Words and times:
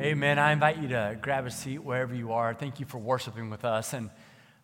Amen. 0.00 0.38
I 0.38 0.52
invite 0.52 0.78
you 0.78 0.88
to 0.88 1.18
grab 1.20 1.44
a 1.44 1.50
seat 1.50 1.80
wherever 1.80 2.14
you 2.14 2.32
are. 2.32 2.54
Thank 2.54 2.80
you 2.80 2.86
for 2.86 2.96
worshiping 2.96 3.50
with 3.50 3.66
us. 3.66 3.92
And 3.92 4.08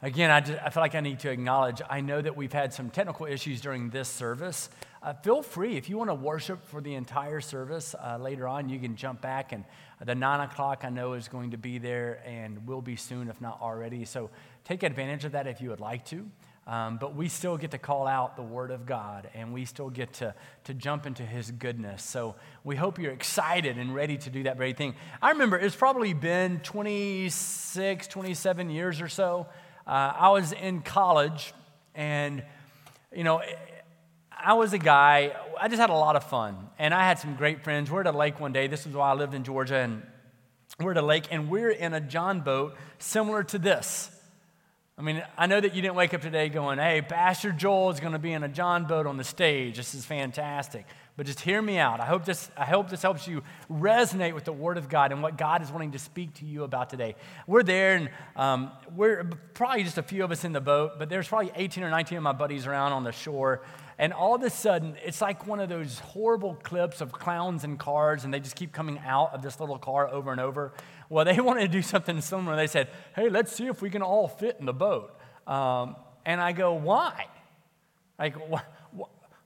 again, 0.01 0.31
I, 0.31 0.41
just, 0.41 0.59
I 0.65 0.71
feel 0.71 0.83
like 0.83 0.95
I 0.95 1.01
need 1.01 1.19
to 1.21 1.31
acknowledge 1.31 1.83
I 1.91 2.01
know 2.01 2.23
that 2.23 2.35
we've 2.35 2.55
had 2.55 2.73
some 2.73 2.89
technical 2.89 3.27
issues 3.27 3.61
during 3.61 3.91
this 3.91 4.09
service. 4.09 4.71
Uh, 5.03 5.13
feel 5.13 5.43
free, 5.43 5.77
if 5.77 5.91
you 5.91 5.99
want 5.99 6.09
to 6.09 6.15
worship 6.15 6.67
for 6.67 6.81
the 6.81 6.95
entire 6.95 7.43
service 7.43 7.95
uh, 8.03 8.17
later 8.17 8.49
on, 8.49 8.71
you 8.71 8.79
can 8.79 8.97
jump 8.97 9.21
back. 9.21 9.53
And 9.53 9.65
the 10.03 10.15
9 10.15 10.41
o'clock 10.41 10.85
I 10.85 10.89
know 10.89 11.13
is 11.13 11.29
going 11.29 11.51
to 11.51 11.59
be 11.59 11.77
there 11.77 12.23
and 12.25 12.67
will 12.67 12.81
be 12.81 12.97
soon, 12.97 13.29
if 13.29 13.39
not 13.39 13.61
already. 13.61 14.07
So 14.07 14.31
take 14.65 14.85
advantage 14.85 15.27
of 15.27 15.33
that 15.33 15.47
if 15.47 15.61
you 15.61 15.69
would 15.69 15.81
like 15.81 16.07
to. 16.07 16.27
Um, 16.67 16.97
but 16.97 17.15
we 17.15 17.29
still 17.29 17.57
get 17.57 17.71
to 17.71 17.79
call 17.79 18.09
out 18.09 18.35
the 18.35 18.43
Word 18.43 18.73
of 18.73 18.87
God 18.87 19.31
and 19.35 19.53
we 19.53 19.65
still 19.65 19.89
get 19.89 20.15
to, 20.15 20.35
to 20.65 20.75
jump 20.75 21.07
into 21.07 21.23
His 21.23 21.53
goodness. 21.53 22.03
So 22.03 22.35
we 22.65 22.75
hope 22.75 22.99
you're 22.99 23.13
excited 23.13 23.79
and 23.79 23.95
ready 23.95 24.19
to 24.19 24.31
do 24.31 24.43
that 24.45 24.57
very 24.57 24.73
thing. 24.73 24.97
I 25.23 25.31
remember 25.31 25.57
it's 25.57 25.77
probably 25.77 26.13
been 26.13 26.59
26, 26.61 28.09
27 28.09 28.71
years 28.71 29.01
or 29.01 29.09
so. 29.09 29.47
Uh, 29.87 30.13
I 30.17 30.31
was 30.31 30.51
in 30.51 30.83
college 30.83 31.55
and, 31.95 32.43
you 33.15 33.23
know, 33.23 33.43
I 34.37 34.55
was 34.55 34.73
a 34.73 34.79
guy, 34.79 35.37
I 35.61 35.69
just 35.69 35.81
had 35.81 35.91
a 35.91 35.95
lot 35.95 36.17
of 36.17 36.25
fun. 36.25 36.69
And 36.81 36.93
I 36.93 37.07
had 37.07 37.21
some 37.21 37.37
great 37.37 37.63
friends. 37.63 37.93
We're 37.93 38.01
at 38.01 38.09
a 38.09 38.13
lake 38.13 38.41
one 38.41 38.53
day. 38.53 38.67
This 38.67 38.87
is 38.87 38.93
why 38.93 39.11
I 39.11 39.15
lived 39.15 39.35
in 39.35 39.45
Georgia. 39.45 39.77
And 39.77 40.03
we're 40.81 40.91
at 40.91 40.99
a 40.99 41.03
lake 41.03 41.29
and 41.31 41.49
we're 41.49 41.71
in 41.71 41.95
a 41.95 42.01
John 42.01 42.41
boat 42.41 42.75
similar 42.99 43.45
to 43.45 43.59
this. 43.59 44.11
I 44.99 45.03
mean, 45.03 45.23
I 45.37 45.47
know 45.47 45.61
that 45.61 45.75
you 45.75 45.83
didn't 45.83 45.97
wake 45.97 46.15
up 46.15 46.23
today 46.23 46.49
going, 46.49 46.79
hey, 46.79 47.03
Pastor 47.03 47.53
Joel 47.53 47.91
is 47.91 48.01
going 48.01 48.15
to 48.15 48.19
be 48.19 48.33
in 48.33 48.43
a 48.43 48.49
John 48.49 48.87
boat 48.87 49.07
on 49.07 49.19
the 49.19 49.25
stage. 49.25 49.77
This 49.77 49.95
is 49.95 50.07
fantastic. 50.07 50.87
But 51.19 51.27
just 51.27 51.41
hear 51.41 51.61
me 51.61 51.77
out. 51.77 52.01
I 52.01 52.07
hope 52.07 52.25
this, 52.25 52.51
I 52.57 52.65
hope 52.65 52.89
this 52.89 53.03
helps 53.03 53.29
you 53.29 53.43
resonate 53.71 54.33
with 54.33 54.45
the 54.45 54.55
Word 54.55 54.79
of 54.79 54.89
God 54.89 55.13
and 55.13 55.23
what 55.23 55.37
God 55.37 55.61
is 55.61 55.71
wanting 55.71 55.93
to 55.93 55.99
speak 55.99 56.33
to 56.37 56.47
you 56.47 56.65
about 56.65 56.89
today. 56.89 57.15
We're 57.47 57.63
there, 57.63 57.97
and 57.97 58.11
um, 58.37 58.71
we're 58.95 59.25
probably 59.53 59.85
just 59.85 59.99
a 59.99 60.03
few 60.03 60.25
of 60.25 60.31
us 60.31 60.45
in 60.45 60.53
the 60.53 60.63
boat, 60.63 60.93
but 60.99 61.11
there's 61.11 61.29
probably 61.29 61.53
18 61.55 61.85
or 61.85 61.91
19 61.91 62.17
of 62.17 62.25
my 62.25 62.33
buddies 62.33 62.67
around 62.67 62.93
on 62.93 63.05
the 63.05 63.13
shore. 63.13 63.61
And 63.99 64.13
all 64.13 64.35
of 64.35 64.43
a 64.43 64.51
sudden, 64.51 64.97
it's 65.03 65.23
like 65.23 65.47
one 65.47 65.59
of 65.59 65.71
those 65.71 66.01
horrible 66.01 66.55
clips 66.63 67.01
of 67.01 67.13
clowns 67.13 67.65
and 67.65 67.79
cars, 67.79 68.25
and 68.25 68.35
they 68.35 68.41
just 68.41 68.57
keep 68.57 68.73
coming 68.73 68.99
out 69.07 69.33
of 69.35 69.43
this 69.43 69.59
little 69.59 69.79
car 69.79 70.09
over 70.09 70.33
and 70.33 70.41
over. 70.41 70.73
Well, 71.09 71.25
they 71.25 71.41
wanted 71.41 71.63
to 71.63 71.69
do 71.69 71.83
something 71.83 72.21
similar. 72.21 72.57
They 72.57 72.67
said, 72.67 72.89
hey, 73.15 73.29
let's 73.31 73.53
see 73.53 73.67
if 73.67 73.81
we 73.81 73.89
can 73.89 74.03
all 74.03 74.29
fit 74.29 74.57
in 74.61 74.67
the 74.67 74.75
boat. 74.75 75.19
Um, 75.47 75.97
and 76.27 76.41
I 76.41 76.53
go, 76.53 76.75
why? 76.75 77.27
Like, 78.19 78.35
wh- 78.51 78.63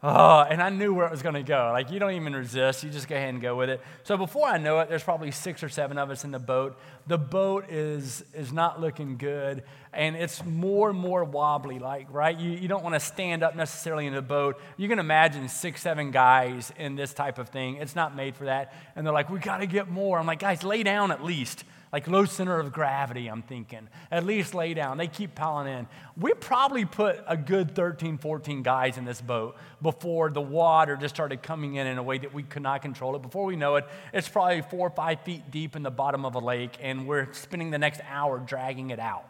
Oh, 0.02 0.40
and 0.40 0.62
I 0.62 0.70
knew 0.70 0.94
where 0.94 1.06
it 1.06 1.10
was 1.10 1.20
going 1.20 1.34
to 1.34 1.42
go. 1.42 1.70
Like, 1.72 1.90
you 1.90 1.98
don't 1.98 2.12
even 2.12 2.34
resist. 2.34 2.82
You 2.82 2.88
just 2.88 3.06
go 3.06 3.16
ahead 3.16 3.28
and 3.28 3.42
go 3.42 3.54
with 3.54 3.68
it. 3.68 3.82
So 4.02 4.16
before 4.16 4.46
I 4.46 4.56
know 4.56 4.80
it, 4.80 4.88
there's 4.88 5.02
probably 5.02 5.30
six 5.30 5.62
or 5.62 5.68
seven 5.68 5.98
of 5.98 6.08
us 6.08 6.24
in 6.24 6.30
the 6.30 6.38
boat. 6.38 6.78
The 7.06 7.18
boat 7.18 7.70
is, 7.70 8.24
is 8.32 8.50
not 8.50 8.80
looking 8.80 9.18
good, 9.18 9.62
and 9.92 10.16
it's 10.16 10.42
more 10.42 10.88
and 10.88 10.98
more 10.98 11.22
wobbly, 11.22 11.78
like, 11.78 12.06
right? 12.10 12.38
You, 12.38 12.50
you 12.50 12.66
don't 12.66 12.82
want 12.82 12.94
to 12.94 13.00
stand 13.00 13.42
up 13.42 13.54
necessarily 13.54 14.06
in 14.06 14.14
the 14.14 14.22
boat. 14.22 14.58
You 14.78 14.88
can 14.88 14.98
imagine 14.98 15.50
six, 15.50 15.82
seven 15.82 16.12
guys 16.12 16.72
in 16.78 16.96
this 16.96 17.12
type 17.12 17.38
of 17.38 17.50
thing. 17.50 17.76
It's 17.76 17.94
not 17.94 18.16
made 18.16 18.36
for 18.36 18.46
that. 18.46 18.72
And 18.96 19.04
they're 19.04 19.12
like, 19.12 19.28
we 19.28 19.38
got 19.38 19.58
to 19.58 19.66
get 19.66 19.90
more. 19.90 20.18
I'm 20.18 20.26
like, 20.26 20.38
guys, 20.38 20.62
lay 20.64 20.82
down 20.82 21.10
at 21.10 21.22
least 21.22 21.64
like 21.92 22.06
low 22.06 22.24
center 22.24 22.58
of 22.58 22.72
gravity, 22.72 23.26
I'm 23.26 23.42
thinking. 23.42 23.88
At 24.10 24.24
least 24.24 24.54
lay 24.54 24.74
down. 24.74 24.96
They 24.96 25.08
keep 25.08 25.34
piling 25.34 25.72
in. 25.72 25.88
We 26.16 26.32
probably 26.34 26.84
put 26.84 27.18
a 27.26 27.36
good 27.36 27.74
13, 27.74 28.18
14 28.18 28.62
guys 28.62 28.96
in 28.96 29.04
this 29.04 29.20
boat 29.20 29.56
before 29.82 30.30
the 30.30 30.40
water 30.40 30.96
just 30.96 31.14
started 31.14 31.42
coming 31.42 31.74
in 31.74 31.88
in 31.88 31.98
a 31.98 32.02
way 32.02 32.18
that 32.18 32.32
we 32.32 32.44
could 32.44 32.62
not 32.62 32.82
control 32.82 33.16
it. 33.16 33.22
Before 33.22 33.44
we 33.44 33.56
know 33.56 33.76
it, 33.76 33.86
it's 34.12 34.28
probably 34.28 34.62
four 34.62 34.86
or 34.86 34.90
five 34.90 35.22
feet 35.22 35.50
deep 35.50 35.74
in 35.74 35.82
the 35.82 35.90
bottom 35.90 36.24
of 36.24 36.36
a 36.36 36.38
lake, 36.38 36.76
and 36.80 37.08
we're 37.08 37.32
spending 37.32 37.70
the 37.70 37.78
next 37.78 38.00
hour 38.08 38.38
dragging 38.38 38.90
it 38.90 39.00
out. 39.00 39.24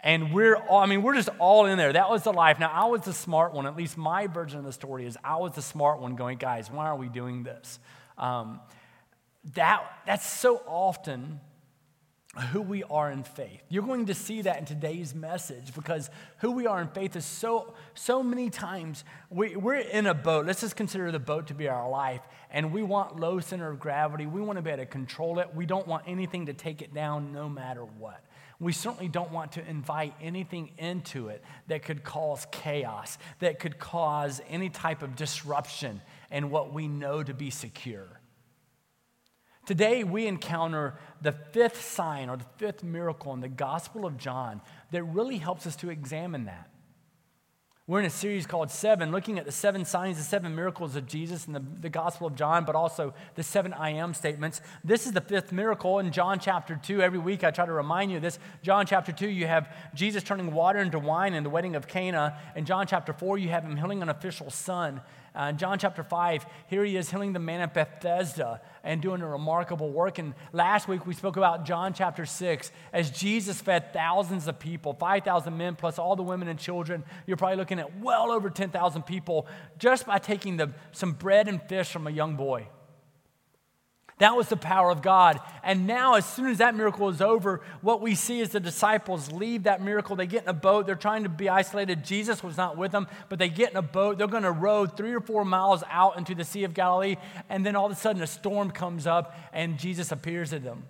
And 0.00 0.32
we're 0.32 0.56
all, 0.56 0.78
I 0.78 0.86
mean, 0.86 1.02
we're 1.02 1.14
just 1.14 1.28
all 1.38 1.66
in 1.66 1.76
there. 1.76 1.92
That 1.92 2.08
was 2.08 2.22
the 2.22 2.32
life. 2.32 2.58
Now, 2.60 2.70
I 2.72 2.86
was 2.86 3.02
the 3.02 3.12
smart 3.12 3.52
one. 3.52 3.66
At 3.66 3.76
least 3.76 3.96
my 3.96 4.28
version 4.28 4.58
of 4.58 4.64
the 4.64 4.72
story 4.72 5.06
is 5.06 5.16
I 5.24 5.36
was 5.36 5.52
the 5.52 5.62
smart 5.62 6.00
one 6.00 6.14
going, 6.14 6.38
guys, 6.38 6.70
why 6.70 6.86
are 6.86 6.96
we 6.96 7.08
doing 7.08 7.42
this? 7.42 7.80
Um, 8.16 8.60
that, 9.54 9.84
that's 10.06 10.26
so 10.26 10.62
often 10.66 11.40
who 12.52 12.60
we 12.60 12.84
are 12.84 13.10
in 13.10 13.22
faith. 13.22 13.62
You're 13.68 13.82
going 13.82 14.06
to 14.06 14.14
see 14.14 14.42
that 14.42 14.58
in 14.58 14.64
today's 14.64 15.14
message 15.14 15.74
because 15.74 16.10
who 16.38 16.52
we 16.52 16.66
are 16.66 16.80
in 16.80 16.88
faith 16.88 17.16
is 17.16 17.24
so, 17.24 17.74
so 17.94 18.22
many 18.22 18.50
times 18.50 19.04
we, 19.30 19.56
we're 19.56 19.76
in 19.76 20.06
a 20.06 20.14
boat. 20.14 20.46
Let's 20.46 20.60
just 20.60 20.76
consider 20.76 21.10
the 21.10 21.18
boat 21.18 21.48
to 21.48 21.54
be 21.54 21.68
our 21.68 21.88
life, 21.88 22.20
and 22.50 22.72
we 22.72 22.82
want 22.82 23.18
low 23.18 23.40
center 23.40 23.68
of 23.70 23.80
gravity. 23.80 24.26
We 24.26 24.40
want 24.40 24.56
to 24.56 24.62
be 24.62 24.70
able 24.70 24.82
to 24.82 24.86
control 24.86 25.38
it. 25.40 25.54
We 25.54 25.66
don't 25.66 25.86
want 25.86 26.04
anything 26.06 26.46
to 26.46 26.52
take 26.52 26.82
it 26.82 26.94
down 26.94 27.32
no 27.32 27.48
matter 27.48 27.84
what. 27.84 28.22
We 28.60 28.72
certainly 28.72 29.08
don't 29.08 29.30
want 29.30 29.52
to 29.52 29.68
invite 29.68 30.14
anything 30.20 30.72
into 30.78 31.28
it 31.28 31.42
that 31.68 31.84
could 31.84 32.02
cause 32.02 32.46
chaos, 32.50 33.16
that 33.38 33.60
could 33.60 33.78
cause 33.78 34.40
any 34.48 34.68
type 34.68 35.02
of 35.02 35.14
disruption 35.16 36.00
in 36.30 36.50
what 36.50 36.72
we 36.72 36.88
know 36.88 37.22
to 37.22 37.32
be 37.32 37.50
secure. 37.50 38.17
Today, 39.68 40.02
we 40.02 40.26
encounter 40.26 40.94
the 41.20 41.32
fifth 41.32 41.82
sign 41.82 42.30
or 42.30 42.38
the 42.38 42.46
fifth 42.56 42.82
miracle 42.82 43.34
in 43.34 43.40
the 43.40 43.50
Gospel 43.50 44.06
of 44.06 44.16
John 44.16 44.62
that 44.92 45.02
really 45.02 45.36
helps 45.36 45.66
us 45.66 45.76
to 45.76 45.90
examine 45.90 46.46
that. 46.46 46.70
We're 47.86 48.00
in 48.00 48.06
a 48.06 48.10
series 48.10 48.46
called 48.46 48.70
Seven, 48.70 49.12
looking 49.12 49.38
at 49.38 49.44
the 49.44 49.52
seven 49.52 49.84
signs, 49.84 50.16
the 50.16 50.22
seven 50.22 50.54
miracles 50.54 50.96
of 50.96 51.06
Jesus 51.06 51.46
in 51.46 51.52
the, 51.52 51.62
the 51.80 51.90
Gospel 51.90 52.26
of 52.26 52.34
John, 52.34 52.64
but 52.64 52.76
also 52.76 53.12
the 53.34 53.42
seven 53.42 53.74
I 53.74 53.90
am 53.90 54.14
statements. 54.14 54.62
This 54.84 55.04
is 55.04 55.12
the 55.12 55.20
fifth 55.20 55.52
miracle 55.52 55.98
in 55.98 56.12
John 56.12 56.38
chapter 56.38 56.80
2. 56.82 57.02
Every 57.02 57.18
week 57.18 57.44
I 57.44 57.50
try 57.50 57.66
to 57.66 57.72
remind 57.72 58.10
you 58.10 58.16
of 58.16 58.22
this. 58.22 58.38
John 58.62 58.86
chapter 58.86 59.12
2, 59.12 59.28
you 59.28 59.46
have 59.46 59.74
Jesus 59.94 60.22
turning 60.22 60.52
water 60.54 60.78
into 60.78 60.98
wine 60.98 61.34
in 61.34 61.44
the 61.44 61.50
wedding 61.50 61.76
of 61.76 61.86
Cana. 61.86 62.38
In 62.56 62.64
John 62.64 62.86
chapter 62.86 63.12
4, 63.12 63.36
you 63.36 63.50
have 63.50 63.64
him 63.64 63.76
healing 63.76 64.00
an 64.00 64.08
official 64.08 64.50
son. 64.50 65.02
Uh, 65.38 65.52
John 65.52 65.78
chapter 65.78 66.02
5, 66.02 66.46
here 66.66 66.84
he 66.84 66.96
is 66.96 67.12
healing 67.12 67.32
the 67.32 67.38
man 67.38 67.60
at 67.60 67.72
Bethesda 67.72 68.60
and 68.82 69.00
doing 69.00 69.22
a 69.22 69.28
remarkable 69.28 69.92
work. 69.92 70.18
And 70.18 70.34
last 70.52 70.88
week 70.88 71.06
we 71.06 71.14
spoke 71.14 71.36
about 71.36 71.64
John 71.64 71.94
chapter 71.94 72.26
6 72.26 72.72
as 72.92 73.12
Jesus 73.12 73.60
fed 73.60 73.92
thousands 73.92 74.48
of 74.48 74.58
people, 74.58 74.94
5,000 74.94 75.56
men 75.56 75.76
plus 75.76 75.96
all 75.96 76.16
the 76.16 76.24
women 76.24 76.48
and 76.48 76.58
children. 76.58 77.04
You're 77.24 77.36
probably 77.36 77.56
looking 77.56 77.78
at 77.78 78.00
well 78.00 78.32
over 78.32 78.50
10,000 78.50 79.02
people 79.04 79.46
just 79.78 80.06
by 80.06 80.18
taking 80.18 80.56
the, 80.56 80.74
some 80.90 81.12
bread 81.12 81.46
and 81.46 81.62
fish 81.62 81.88
from 81.88 82.08
a 82.08 82.10
young 82.10 82.34
boy. 82.34 82.66
That 84.18 84.36
was 84.36 84.48
the 84.48 84.56
power 84.56 84.90
of 84.90 85.00
God. 85.00 85.40
And 85.62 85.86
now, 85.86 86.14
as 86.14 86.26
soon 86.26 86.46
as 86.46 86.58
that 86.58 86.74
miracle 86.74 87.08
is 87.08 87.20
over, 87.20 87.60
what 87.82 88.00
we 88.00 88.16
see 88.16 88.40
is 88.40 88.50
the 88.50 88.58
disciples 88.58 89.30
leave 89.30 89.62
that 89.62 89.80
miracle. 89.80 90.16
They 90.16 90.26
get 90.26 90.42
in 90.42 90.48
a 90.48 90.54
boat. 90.54 90.86
They're 90.86 90.96
trying 90.96 91.22
to 91.22 91.28
be 91.28 91.48
isolated. 91.48 92.04
Jesus 92.04 92.42
was 92.42 92.56
not 92.56 92.76
with 92.76 92.90
them, 92.90 93.06
but 93.28 93.38
they 93.38 93.48
get 93.48 93.70
in 93.70 93.76
a 93.76 93.82
boat. 93.82 94.18
They're 94.18 94.26
going 94.26 94.42
to 94.42 94.50
row 94.50 94.86
three 94.86 95.14
or 95.14 95.20
four 95.20 95.44
miles 95.44 95.84
out 95.88 96.18
into 96.18 96.34
the 96.34 96.44
Sea 96.44 96.64
of 96.64 96.74
Galilee. 96.74 97.16
And 97.48 97.64
then 97.64 97.76
all 97.76 97.86
of 97.86 97.92
a 97.92 97.94
sudden, 97.94 98.20
a 98.20 98.26
storm 98.26 98.72
comes 98.72 99.06
up, 99.06 99.36
and 99.52 99.78
Jesus 99.78 100.10
appears 100.10 100.50
to 100.50 100.58
them. 100.58 100.84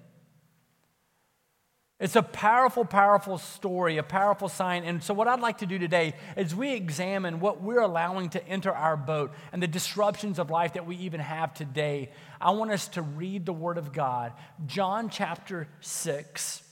It's 2.00 2.14
a 2.14 2.22
powerful, 2.22 2.84
powerful 2.84 3.38
story, 3.38 3.97
a 3.97 4.04
powerful 4.04 4.48
sign. 4.48 4.84
And 4.84 5.03
so, 5.03 5.12
what 5.14 5.26
I'd 5.26 5.41
like 5.41 5.59
to 5.59 5.66
do 5.66 5.78
today 5.81 6.14
is 6.36 6.54
we 6.54 6.72
examine 6.75 7.41
what 7.41 7.60
we're 7.60 7.81
allowing 7.81 8.31
to 8.31 8.48
enter 8.48 8.72
our 8.72 8.97
boat 8.97 9.32
and 9.53 9.60
the 9.60 9.66
disruptions 9.66 10.38
of 10.38 10.48
life 10.48 10.75
that 10.75 10.87
we 10.87 10.94
even 10.97 11.19
have 11.19 11.54
today. 11.54 12.10
I 12.41 12.53
want 12.53 12.70
us 12.70 12.87
to 12.88 13.03
read 13.03 13.47
the 13.47 13.53
Word 13.53 13.78
of 13.78 13.92
God, 13.92 14.32
John 14.66 15.10
chapter 15.10 15.66
6. 15.81 16.62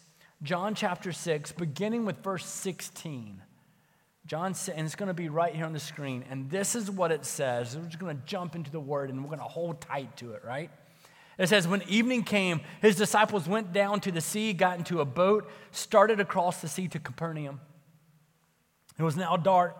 John 0.42 0.74
chapter 0.74 1.12
6, 1.12 1.52
beginning 1.52 2.04
with 2.04 2.22
verse 2.22 2.44
16. 2.44 3.42
John, 4.26 4.54
and 4.74 4.86
it's 4.86 4.94
going 4.94 5.08
to 5.08 5.14
be 5.14 5.28
right 5.28 5.54
here 5.54 5.64
on 5.64 5.72
the 5.72 5.80
screen. 5.80 6.24
And 6.30 6.50
this 6.50 6.74
is 6.74 6.90
what 6.90 7.10
it 7.10 7.24
says. 7.24 7.76
We're 7.76 7.86
just 7.86 7.98
going 7.98 8.16
to 8.16 8.22
jump 8.26 8.54
into 8.54 8.70
the 8.70 8.80
Word 8.80 9.08
and 9.08 9.22
we're 9.22 9.28
going 9.28 9.38
to 9.38 9.44
hold 9.44 9.80
tight 9.80 10.16
to 10.18 10.32
it, 10.32 10.44
right? 10.44 10.70
It 11.38 11.48
says, 11.48 11.68
when 11.68 11.82
evening 11.82 12.22
came, 12.22 12.62
his 12.80 12.96
disciples 12.96 13.46
went 13.46 13.72
down 13.72 14.00
to 14.00 14.10
the 14.10 14.22
sea, 14.22 14.54
got 14.54 14.78
into 14.78 15.00
a 15.00 15.04
boat, 15.04 15.50
started 15.70 16.18
across 16.18 16.62
the 16.62 16.68
sea 16.68 16.88
to 16.88 16.98
Capernaum. 16.98 17.60
It 18.98 19.02
was 19.02 19.16
now 19.16 19.36
dark. 19.36 19.76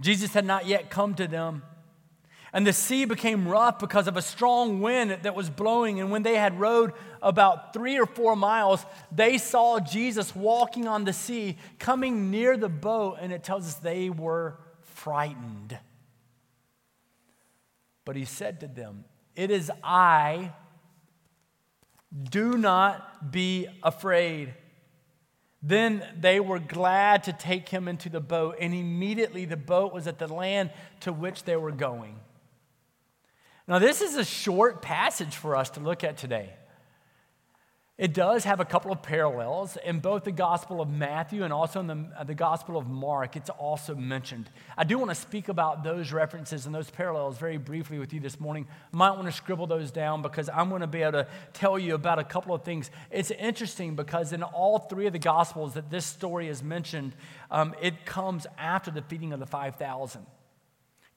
Jesus 0.00 0.34
had 0.34 0.44
not 0.44 0.66
yet 0.66 0.90
come 0.90 1.14
to 1.14 1.26
them. 1.26 1.62
And 2.52 2.66
the 2.66 2.72
sea 2.72 3.06
became 3.06 3.48
rough 3.48 3.78
because 3.78 4.08
of 4.08 4.16
a 4.16 4.22
strong 4.22 4.80
wind 4.80 5.10
that 5.22 5.34
was 5.34 5.50
blowing. 5.50 6.00
And 6.00 6.10
when 6.10 6.22
they 6.22 6.36
had 6.36 6.60
rowed 6.60 6.92
about 7.20 7.72
three 7.72 7.98
or 7.98 8.06
four 8.06 8.36
miles, 8.36 8.84
they 9.10 9.38
saw 9.38 9.80
Jesus 9.80 10.34
walking 10.34 10.86
on 10.86 11.04
the 11.04 11.12
sea, 11.12 11.56
coming 11.78 12.30
near 12.30 12.56
the 12.56 12.68
boat. 12.68 13.18
And 13.20 13.32
it 13.32 13.42
tells 13.42 13.66
us 13.66 13.74
they 13.74 14.10
were 14.10 14.58
frightened. 14.80 15.78
But 18.04 18.16
he 18.16 18.24
said 18.24 18.60
to 18.60 18.68
them, 18.68 19.04
it 19.36 19.50
is 19.50 19.70
I. 19.84 20.52
Do 22.30 22.56
not 22.56 23.30
be 23.30 23.68
afraid. 23.82 24.54
Then 25.62 26.02
they 26.18 26.40
were 26.40 26.58
glad 26.58 27.24
to 27.24 27.32
take 27.32 27.68
him 27.68 27.88
into 27.88 28.08
the 28.08 28.20
boat, 28.20 28.56
and 28.60 28.72
immediately 28.72 29.44
the 29.44 29.56
boat 29.56 29.92
was 29.92 30.06
at 30.06 30.18
the 30.18 30.32
land 30.32 30.70
to 31.00 31.12
which 31.12 31.44
they 31.44 31.56
were 31.56 31.72
going. 31.72 32.18
Now, 33.68 33.78
this 33.78 34.00
is 34.00 34.16
a 34.16 34.24
short 34.24 34.80
passage 34.80 35.34
for 35.36 35.56
us 35.56 35.70
to 35.70 35.80
look 35.80 36.04
at 36.04 36.16
today. 36.16 36.54
It 37.98 38.12
does 38.12 38.44
have 38.44 38.60
a 38.60 38.64
couple 38.66 38.92
of 38.92 39.00
parallels 39.00 39.78
in 39.82 40.00
both 40.00 40.24
the 40.24 40.32
Gospel 40.32 40.82
of 40.82 40.90
Matthew 40.90 41.44
and 41.44 41.52
also 41.52 41.80
in 41.80 41.86
the, 41.86 42.06
uh, 42.14 42.24
the 42.24 42.34
Gospel 42.34 42.76
of 42.76 42.86
Mark. 42.86 43.36
It's 43.36 43.48
also 43.48 43.94
mentioned. 43.94 44.50
I 44.76 44.84
do 44.84 44.98
want 44.98 45.10
to 45.10 45.14
speak 45.14 45.48
about 45.48 45.82
those 45.82 46.12
references 46.12 46.66
and 46.66 46.74
those 46.74 46.90
parallels 46.90 47.38
very 47.38 47.56
briefly 47.56 47.98
with 47.98 48.12
you 48.12 48.20
this 48.20 48.38
morning. 48.38 48.66
Might 48.92 49.12
want 49.12 49.24
to 49.24 49.32
scribble 49.32 49.66
those 49.66 49.90
down 49.90 50.20
because 50.20 50.50
I'm 50.50 50.68
going 50.68 50.82
to 50.82 50.86
be 50.86 51.00
able 51.00 51.12
to 51.12 51.28
tell 51.54 51.78
you 51.78 51.94
about 51.94 52.18
a 52.18 52.24
couple 52.24 52.54
of 52.54 52.64
things. 52.64 52.90
It's 53.10 53.30
interesting 53.30 53.96
because 53.96 54.34
in 54.34 54.42
all 54.42 54.78
three 54.78 55.06
of 55.06 55.14
the 55.14 55.18
Gospels 55.18 55.72
that 55.72 55.88
this 55.88 56.04
story 56.04 56.48
is 56.48 56.62
mentioned, 56.62 57.14
um, 57.50 57.74
it 57.80 58.04
comes 58.04 58.46
after 58.58 58.90
the 58.90 59.00
feeding 59.00 59.32
of 59.32 59.40
the 59.40 59.46
5,000 59.46 60.26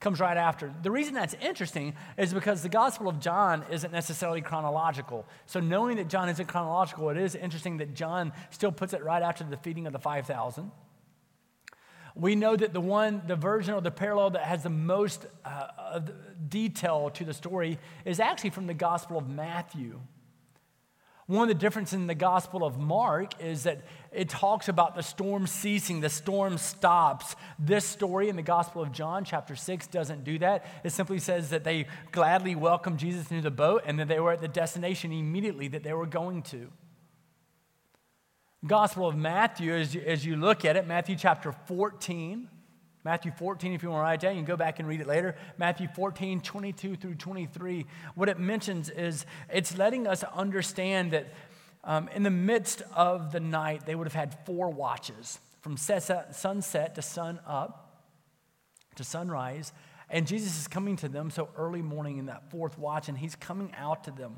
comes 0.00 0.18
right 0.18 0.36
after. 0.36 0.72
The 0.82 0.90
reason 0.90 1.14
that's 1.14 1.34
interesting 1.34 1.94
is 2.16 2.32
because 2.32 2.62
the 2.62 2.70
Gospel 2.70 3.06
of 3.06 3.20
John 3.20 3.64
isn't 3.70 3.92
necessarily 3.92 4.40
chronological. 4.40 5.26
So, 5.46 5.60
knowing 5.60 5.98
that 5.98 6.08
John 6.08 6.28
isn't 6.30 6.46
chronological, 6.46 7.10
it 7.10 7.18
is 7.18 7.34
interesting 7.34 7.76
that 7.78 7.94
John 7.94 8.32
still 8.48 8.72
puts 8.72 8.94
it 8.94 9.04
right 9.04 9.22
after 9.22 9.44
the 9.44 9.58
feeding 9.58 9.86
of 9.86 9.92
the 9.92 9.98
5,000. 9.98 10.70
We 12.16 12.34
know 12.34 12.56
that 12.56 12.72
the 12.72 12.80
one, 12.80 13.22
the 13.26 13.36
version 13.36 13.74
or 13.74 13.80
the 13.80 13.90
parallel 13.90 14.30
that 14.30 14.42
has 14.42 14.62
the 14.62 14.70
most 14.70 15.26
uh, 15.44 16.00
detail 16.48 17.10
to 17.10 17.24
the 17.24 17.34
story 17.34 17.78
is 18.04 18.18
actually 18.18 18.50
from 18.50 18.66
the 18.66 18.74
Gospel 18.74 19.18
of 19.18 19.28
Matthew. 19.28 20.00
One 21.30 21.42
of 21.42 21.48
the 21.48 21.54
differences 21.54 21.94
in 21.94 22.08
the 22.08 22.14
Gospel 22.16 22.64
of 22.64 22.76
Mark 22.76 23.40
is 23.40 23.62
that 23.62 23.82
it 24.10 24.28
talks 24.28 24.68
about 24.68 24.96
the 24.96 25.02
storm 25.04 25.46
ceasing, 25.46 26.00
the 26.00 26.08
storm 26.08 26.58
stops. 26.58 27.36
This 27.56 27.84
story 27.84 28.28
in 28.28 28.34
the 28.34 28.42
Gospel 28.42 28.82
of 28.82 28.90
John, 28.90 29.24
chapter 29.24 29.54
6, 29.54 29.86
doesn't 29.86 30.24
do 30.24 30.40
that. 30.40 30.66
It 30.82 30.90
simply 30.90 31.20
says 31.20 31.50
that 31.50 31.62
they 31.62 31.86
gladly 32.10 32.56
welcomed 32.56 32.98
Jesus 32.98 33.30
into 33.30 33.44
the 33.44 33.52
boat 33.52 33.84
and 33.86 33.96
that 34.00 34.08
they 34.08 34.18
were 34.18 34.32
at 34.32 34.40
the 34.40 34.48
destination 34.48 35.12
immediately 35.12 35.68
that 35.68 35.84
they 35.84 35.92
were 35.92 36.04
going 36.04 36.42
to. 36.42 36.66
Gospel 38.66 39.06
of 39.06 39.14
Matthew, 39.14 39.72
as 39.72 39.94
you, 39.94 40.00
as 40.00 40.26
you 40.26 40.34
look 40.34 40.64
at 40.64 40.74
it, 40.74 40.84
Matthew 40.88 41.14
chapter 41.14 41.52
14, 41.52 42.48
Matthew 43.02 43.32
14, 43.32 43.72
if 43.72 43.82
you 43.82 43.90
want 43.90 44.00
to 44.00 44.02
write 44.02 44.14
it 44.14 44.20
down, 44.20 44.34
you 44.34 44.40
can 44.40 44.46
go 44.46 44.56
back 44.56 44.78
and 44.78 44.86
read 44.86 45.00
it 45.00 45.06
later. 45.06 45.34
Matthew 45.56 45.88
14, 45.94 46.42
22 46.42 46.96
through 46.96 47.14
23. 47.14 47.86
What 48.14 48.28
it 48.28 48.38
mentions 48.38 48.90
is 48.90 49.24
it's 49.48 49.76
letting 49.78 50.06
us 50.06 50.22
understand 50.22 51.12
that 51.12 51.32
um, 51.82 52.08
in 52.14 52.22
the 52.22 52.30
midst 52.30 52.82
of 52.94 53.32
the 53.32 53.40
night, 53.40 53.86
they 53.86 53.94
would 53.94 54.06
have 54.06 54.14
had 54.14 54.36
four 54.44 54.68
watches 54.68 55.38
from 55.62 55.76
sunset 55.78 56.94
to 56.94 57.02
sun 57.02 57.40
up 57.46 58.04
to 58.96 59.04
sunrise. 59.04 59.72
And 60.10 60.26
Jesus 60.26 60.58
is 60.58 60.68
coming 60.68 60.96
to 60.96 61.08
them 61.08 61.30
so 61.30 61.48
early 61.56 61.82
morning 61.82 62.18
in 62.18 62.26
that 62.26 62.50
fourth 62.50 62.78
watch, 62.78 63.08
and 63.08 63.16
he's 63.16 63.34
coming 63.34 63.72
out 63.78 64.04
to 64.04 64.10
them. 64.10 64.36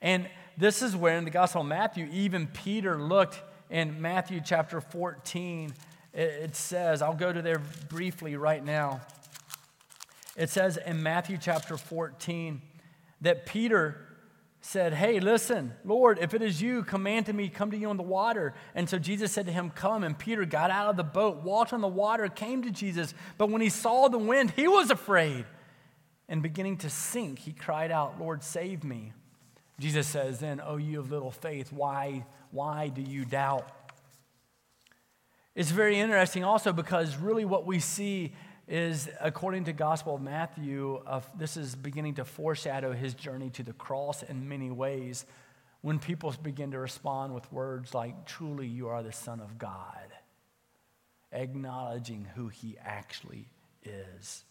And 0.00 0.28
this 0.56 0.82
is 0.82 0.94
where 0.94 1.16
in 1.16 1.24
the 1.24 1.30
Gospel 1.30 1.62
of 1.62 1.66
Matthew, 1.66 2.08
even 2.12 2.46
Peter 2.46 3.00
looked 3.00 3.40
in 3.70 4.00
Matthew 4.00 4.40
chapter 4.44 4.80
14 4.80 5.72
it 6.14 6.54
says, 6.56 7.02
I'll 7.02 7.14
go 7.14 7.32
to 7.32 7.40
there 7.42 7.60
briefly 7.88 8.36
right 8.36 8.64
now. 8.64 9.00
It 10.36 10.50
says 10.50 10.78
in 10.78 11.02
Matthew 11.02 11.38
chapter 11.40 11.76
14 11.76 12.60
that 13.22 13.46
Peter 13.46 14.12
said, 14.60 14.94
Hey, 14.94 15.20
listen, 15.20 15.74
Lord, 15.84 16.18
if 16.20 16.34
it 16.34 16.40
is 16.40 16.62
you, 16.62 16.84
command 16.84 17.26
to 17.26 17.32
me, 17.32 17.48
come 17.48 17.70
to 17.70 17.76
you 17.76 17.90
on 17.90 17.96
the 17.96 18.02
water. 18.02 18.54
And 18.74 18.88
so 18.88 18.98
Jesus 18.98 19.32
said 19.32 19.46
to 19.46 19.52
him, 19.52 19.70
Come. 19.70 20.04
And 20.04 20.18
Peter 20.18 20.44
got 20.44 20.70
out 20.70 20.88
of 20.88 20.96
the 20.96 21.04
boat, 21.04 21.42
walked 21.42 21.72
on 21.72 21.80
the 21.80 21.88
water, 21.88 22.28
came 22.28 22.62
to 22.62 22.70
Jesus. 22.70 23.12
But 23.36 23.50
when 23.50 23.60
he 23.60 23.68
saw 23.68 24.08
the 24.08 24.18
wind, 24.18 24.52
he 24.52 24.68
was 24.68 24.90
afraid. 24.90 25.44
And 26.28 26.42
beginning 26.42 26.78
to 26.78 26.90
sink, 26.90 27.40
he 27.40 27.52
cried 27.52 27.90
out, 27.90 28.18
Lord, 28.18 28.42
save 28.42 28.84
me. 28.84 29.12
Jesus 29.78 30.06
says, 30.06 30.38
Then, 30.38 30.60
O 30.60 30.76
you 30.76 31.00
of 31.00 31.10
little 31.10 31.32
faith, 31.32 31.72
why, 31.72 32.24
why 32.52 32.88
do 32.88 33.02
you 33.02 33.24
doubt? 33.24 33.68
It's 35.54 35.70
very 35.70 36.00
interesting 36.00 36.44
also 36.44 36.72
because 36.72 37.16
really 37.16 37.44
what 37.44 37.66
we 37.66 37.78
see 37.78 38.32
is, 38.66 39.10
according 39.20 39.64
to 39.64 39.74
Gospel 39.74 40.14
of 40.14 40.22
Matthew, 40.22 41.02
uh, 41.06 41.20
this 41.36 41.58
is 41.58 41.74
beginning 41.74 42.14
to 42.14 42.24
foreshadow 42.24 42.92
his 42.92 43.12
journey 43.12 43.50
to 43.50 43.62
the 43.62 43.74
cross 43.74 44.22
in 44.22 44.48
many 44.48 44.70
ways 44.70 45.26
when 45.82 45.98
people 45.98 46.34
begin 46.42 46.70
to 46.70 46.78
respond 46.78 47.34
with 47.34 47.52
words 47.52 47.92
like, 47.92 48.24
Truly, 48.24 48.66
you 48.66 48.88
are 48.88 49.02
the 49.02 49.12
Son 49.12 49.40
of 49.40 49.58
God, 49.58 50.08
acknowledging 51.32 52.26
who 52.34 52.48
he 52.48 52.78
actually 52.82 53.50
is. 53.84 54.44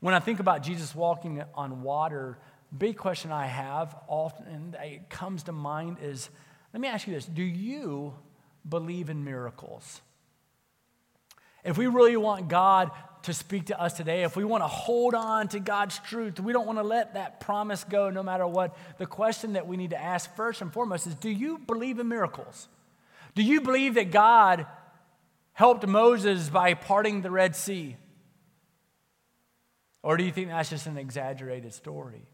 When 0.00 0.12
I 0.12 0.18
think 0.18 0.40
about 0.40 0.64
Jesus 0.64 0.92
walking 0.92 1.40
on 1.54 1.82
water, 1.82 2.38
big 2.76 2.96
question 2.96 3.30
I 3.30 3.46
have 3.46 3.94
often 4.08 4.74
it 4.82 5.08
comes 5.08 5.44
to 5.44 5.52
mind 5.52 5.98
is 6.02 6.30
let 6.72 6.80
me 6.80 6.88
ask 6.88 7.06
you 7.06 7.14
this 7.14 7.26
do 7.26 7.44
you 7.44 8.14
believe 8.68 9.10
in 9.10 9.24
miracles. 9.24 10.00
If 11.64 11.78
we 11.78 11.86
really 11.86 12.16
want 12.16 12.48
God 12.48 12.90
to 13.22 13.32
speak 13.32 13.66
to 13.66 13.80
us 13.80 13.94
today, 13.94 14.22
if 14.22 14.36
we 14.36 14.44
want 14.44 14.62
to 14.62 14.68
hold 14.68 15.14
on 15.14 15.48
to 15.48 15.60
God's 15.60 15.98
truth, 16.00 16.38
we 16.38 16.52
don't 16.52 16.66
want 16.66 16.78
to 16.78 16.82
let 16.82 17.14
that 17.14 17.40
promise 17.40 17.82
go 17.84 18.10
no 18.10 18.22
matter 18.22 18.46
what. 18.46 18.76
The 18.98 19.06
question 19.06 19.54
that 19.54 19.66
we 19.66 19.76
need 19.76 19.90
to 19.90 20.00
ask 20.00 20.34
first 20.36 20.60
and 20.60 20.72
foremost 20.72 21.06
is 21.06 21.14
Do 21.14 21.30
you 21.30 21.58
believe 21.58 21.98
in 21.98 22.08
miracles? 22.08 22.68
Do 23.34 23.42
you 23.42 23.60
believe 23.62 23.94
that 23.94 24.10
God 24.10 24.66
helped 25.54 25.86
Moses 25.86 26.50
by 26.50 26.74
parting 26.74 27.22
the 27.22 27.30
Red 27.30 27.56
Sea? 27.56 27.96
Or 30.02 30.18
do 30.18 30.24
you 30.24 30.30
think 30.30 30.48
that's 30.48 30.68
just 30.68 30.86
an 30.86 30.98
exaggerated 30.98 31.72
story? 31.72 32.26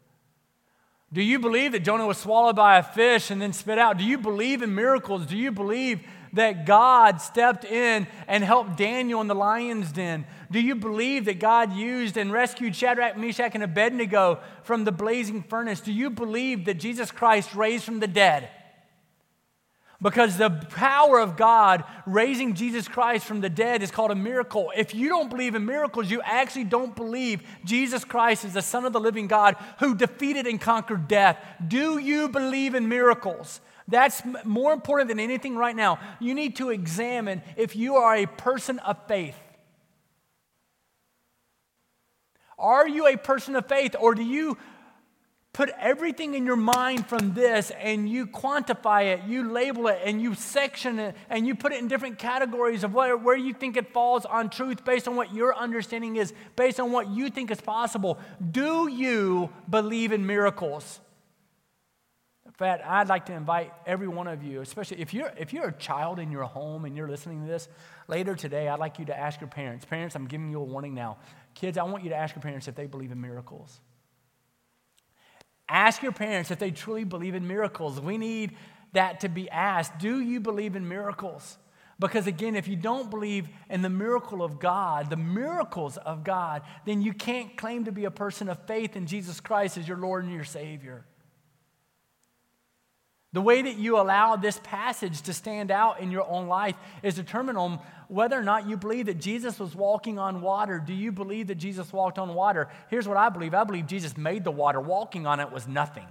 Do 1.12 1.22
you 1.22 1.38
believe 1.38 1.72
that 1.72 1.80
Jonah 1.80 2.06
was 2.06 2.18
swallowed 2.18 2.56
by 2.56 2.78
a 2.78 2.82
fish 2.82 3.30
and 3.30 3.40
then 3.40 3.52
spit 3.52 3.78
out? 3.78 3.98
Do 3.98 4.04
you 4.04 4.18
believe 4.18 4.62
in 4.62 4.74
miracles? 4.74 5.26
Do 5.26 5.36
you 5.36 5.52
believe 5.52 6.00
that 6.32 6.66
God 6.66 7.20
stepped 7.20 7.64
in 7.64 8.06
and 8.28 8.44
helped 8.44 8.76
Daniel 8.76 9.20
in 9.20 9.26
the 9.26 9.34
lion's 9.34 9.92
den? 9.92 10.26
Do 10.50 10.60
you 10.60 10.74
believe 10.74 11.26
that 11.26 11.38
God 11.38 11.72
used 11.72 12.16
and 12.16 12.32
rescued 12.32 12.74
Shadrach, 12.74 13.16
Meshach, 13.16 13.54
and 13.54 13.62
Abednego 13.62 14.40
from 14.62 14.84
the 14.84 14.92
blazing 14.92 15.42
furnace? 15.42 15.80
Do 15.80 15.92
you 15.92 16.10
believe 16.10 16.64
that 16.64 16.74
Jesus 16.74 17.10
Christ 17.10 17.54
raised 17.54 17.84
from 17.84 18.00
the 18.00 18.08
dead? 18.08 18.48
Because 20.02 20.38
the 20.38 20.48
power 20.70 21.18
of 21.18 21.36
God 21.36 21.84
raising 22.06 22.54
Jesus 22.54 22.88
Christ 22.88 23.26
from 23.26 23.42
the 23.42 23.50
dead 23.50 23.82
is 23.82 23.90
called 23.90 24.10
a 24.10 24.14
miracle. 24.14 24.72
If 24.74 24.94
you 24.94 25.10
don't 25.10 25.28
believe 25.28 25.54
in 25.54 25.66
miracles, 25.66 26.10
you 26.10 26.22
actually 26.24 26.64
don't 26.64 26.96
believe 26.96 27.42
Jesus 27.66 28.02
Christ 28.02 28.46
is 28.46 28.54
the 28.54 28.62
Son 28.62 28.86
of 28.86 28.94
the 28.94 29.00
living 29.00 29.26
God 29.26 29.56
who 29.78 29.94
defeated 29.94 30.46
and 30.46 30.58
conquered 30.58 31.06
death. 31.06 31.38
Do 31.66 31.98
you 31.98 32.30
believe 32.30 32.74
in 32.74 32.88
miracles? 32.88 33.60
That's 33.90 34.22
more 34.44 34.72
important 34.72 35.08
than 35.08 35.20
anything 35.20 35.56
right 35.56 35.76
now. 35.76 35.98
You 36.20 36.34
need 36.34 36.56
to 36.56 36.70
examine 36.70 37.42
if 37.56 37.76
you 37.76 37.96
are 37.96 38.16
a 38.16 38.26
person 38.26 38.78
of 38.78 38.96
faith. 39.06 39.36
Are 42.58 42.86
you 42.86 43.06
a 43.06 43.16
person 43.16 43.56
of 43.56 43.66
faith, 43.66 43.96
or 43.98 44.14
do 44.14 44.22
you 44.22 44.58
put 45.52 45.70
everything 45.80 46.34
in 46.34 46.46
your 46.46 46.56
mind 46.56 47.06
from 47.06 47.34
this 47.34 47.72
and 47.80 48.08
you 48.08 48.26
quantify 48.26 49.14
it, 49.14 49.24
you 49.26 49.50
label 49.50 49.88
it, 49.88 50.00
and 50.04 50.22
you 50.22 50.34
section 50.34 50.98
it, 50.98 51.16
and 51.28 51.46
you 51.46 51.54
put 51.54 51.72
it 51.72 51.80
in 51.80 51.88
different 51.88 52.18
categories 52.18 52.84
of 52.84 52.94
where, 52.94 53.36
you 53.36 53.52
think 53.52 53.76
it 53.76 53.92
falls 53.92 54.24
on 54.24 54.48
truth 54.48 54.84
based 54.84 55.08
on 55.08 55.16
what 55.16 55.34
your 55.34 55.56
understanding 55.56 56.16
is, 56.16 56.32
based 56.54 56.78
on 56.78 56.92
what 56.92 57.08
you 57.08 57.30
think 57.30 57.50
is 57.50 57.60
possible? 57.60 58.18
Do 58.52 58.88
you 58.88 59.50
believe 59.68 60.12
in 60.12 60.24
miracles? 60.26 61.00
Fact, 62.60 62.84
I'd 62.86 63.08
like 63.08 63.26
to 63.26 63.32
invite 63.32 63.72
every 63.86 64.06
one 64.06 64.28
of 64.28 64.42
you, 64.42 64.60
especially 64.60 65.00
if 65.00 65.14
you're, 65.14 65.32
if 65.38 65.52
you're 65.52 65.68
a 65.68 65.72
child 65.72 66.18
in 66.18 66.30
your 66.30 66.44
home 66.44 66.84
and 66.84 66.96
you're 66.96 67.08
listening 67.08 67.40
to 67.40 67.48
this, 67.48 67.68
later 68.06 68.34
today, 68.34 68.68
I'd 68.68 68.78
like 68.78 68.98
you 68.98 69.06
to 69.06 69.18
ask 69.18 69.40
your 69.40 69.48
parents. 69.48 69.84
Parents, 69.84 70.14
I'm 70.14 70.26
giving 70.26 70.50
you 70.50 70.60
a 70.60 70.64
warning 70.64 70.94
now. 70.94 71.16
Kids, 71.54 71.78
I 71.78 71.84
want 71.84 72.04
you 72.04 72.10
to 72.10 72.16
ask 72.16 72.34
your 72.34 72.42
parents 72.42 72.68
if 72.68 72.74
they 72.74 72.86
believe 72.86 73.12
in 73.12 73.20
miracles. 73.20 73.80
Ask 75.68 76.02
your 76.02 76.12
parents 76.12 76.50
if 76.50 76.58
they 76.58 76.70
truly 76.70 77.04
believe 77.04 77.34
in 77.34 77.48
miracles. 77.48 77.98
We 77.98 78.18
need 78.18 78.56
that 78.92 79.20
to 79.20 79.28
be 79.28 79.48
asked. 79.48 79.98
Do 79.98 80.20
you 80.20 80.38
believe 80.38 80.76
in 80.76 80.86
miracles? 80.86 81.56
Because 81.98 82.26
again, 82.26 82.56
if 82.56 82.68
you 82.68 82.76
don't 82.76 83.10
believe 83.10 83.48
in 83.70 83.82
the 83.82 83.90
miracle 83.90 84.42
of 84.42 84.58
God, 84.58 85.08
the 85.08 85.16
miracles 85.16 85.96
of 85.96 86.24
God, 86.24 86.62
then 86.84 87.00
you 87.00 87.12
can't 87.12 87.56
claim 87.56 87.84
to 87.84 87.92
be 87.92 88.04
a 88.04 88.10
person 88.10 88.48
of 88.48 88.66
faith 88.66 88.96
in 88.96 89.06
Jesus 89.06 89.40
Christ 89.40 89.78
as 89.78 89.88
your 89.88 89.98
Lord 89.98 90.24
and 90.24 90.32
your 90.32 90.44
Savior. 90.44 91.04
The 93.32 93.40
way 93.40 93.62
that 93.62 93.76
you 93.76 93.98
allow 93.98 94.34
this 94.34 94.60
passage 94.64 95.22
to 95.22 95.32
stand 95.32 95.70
out 95.70 96.00
in 96.00 96.10
your 96.10 96.28
own 96.28 96.48
life 96.48 96.74
is 97.02 97.14
determined 97.14 97.58
on 97.58 97.78
whether 98.08 98.36
or 98.36 98.42
not 98.42 98.68
you 98.68 98.76
believe 98.76 99.06
that 99.06 99.20
Jesus 99.20 99.60
was 99.60 99.74
walking 99.74 100.18
on 100.18 100.42
water. 100.42 100.82
Do 100.84 100.92
you 100.92 101.12
believe 101.12 101.46
that 101.46 101.54
Jesus 101.54 101.92
walked 101.92 102.18
on 102.18 102.34
water? 102.34 102.68
Here's 102.88 103.06
what 103.06 103.16
I 103.16 103.28
believe 103.28 103.54
I 103.54 103.62
believe 103.62 103.86
Jesus 103.86 104.16
made 104.16 104.42
the 104.42 104.50
water, 104.50 104.80
walking 104.80 105.26
on 105.26 105.38
it 105.38 105.52
was 105.52 105.68
nothing. 105.68 106.06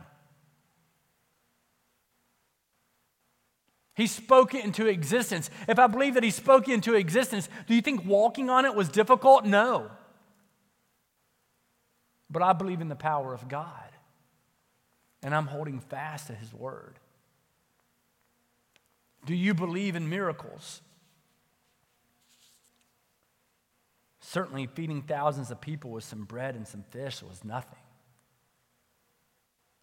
He 3.96 4.08
spoke 4.08 4.54
it 4.54 4.64
into 4.64 4.86
existence. 4.86 5.50
If 5.68 5.78
I 5.78 5.88
believe 5.88 6.14
that 6.14 6.24
he 6.24 6.32
spoke 6.32 6.70
it 6.70 6.74
into 6.74 6.94
existence, 6.94 7.50
do 7.68 7.76
you 7.76 7.82
think 7.82 8.06
walking 8.06 8.50
on 8.50 8.64
it 8.64 8.74
was 8.74 8.88
difficult? 8.88 9.44
No. 9.44 9.92
But 12.30 12.44
I 12.44 12.54
believe 12.54 12.80
in 12.80 12.88
the 12.88 12.96
power 12.96 13.34
of 13.34 13.50
God, 13.50 13.90
and 15.22 15.36
I'm 15.36 15.48
holding 15.48 15.82
fast 15.82 16.28
to 16.28 16.34
his 16.34 16.54
word. 16.54 16.98
Do 19.26 19.36
you 19.36 19.54
believe 19.54 19.96
in 19.96 20.10
miracles? 20.10 20.82
Certainly, 24.22 24.68
feeding 24.76 25.02
thousands 25.02 25.50
of 25.52 25.60
people 25.60 25.92
with 25.92 26.04
some 26.04 26.24
bread 26.24 26.56
and 26.56 26.68
some 26.68 26.84
fish 26.92 27.24
was 27.24 27.44
nothing 27.44 27.80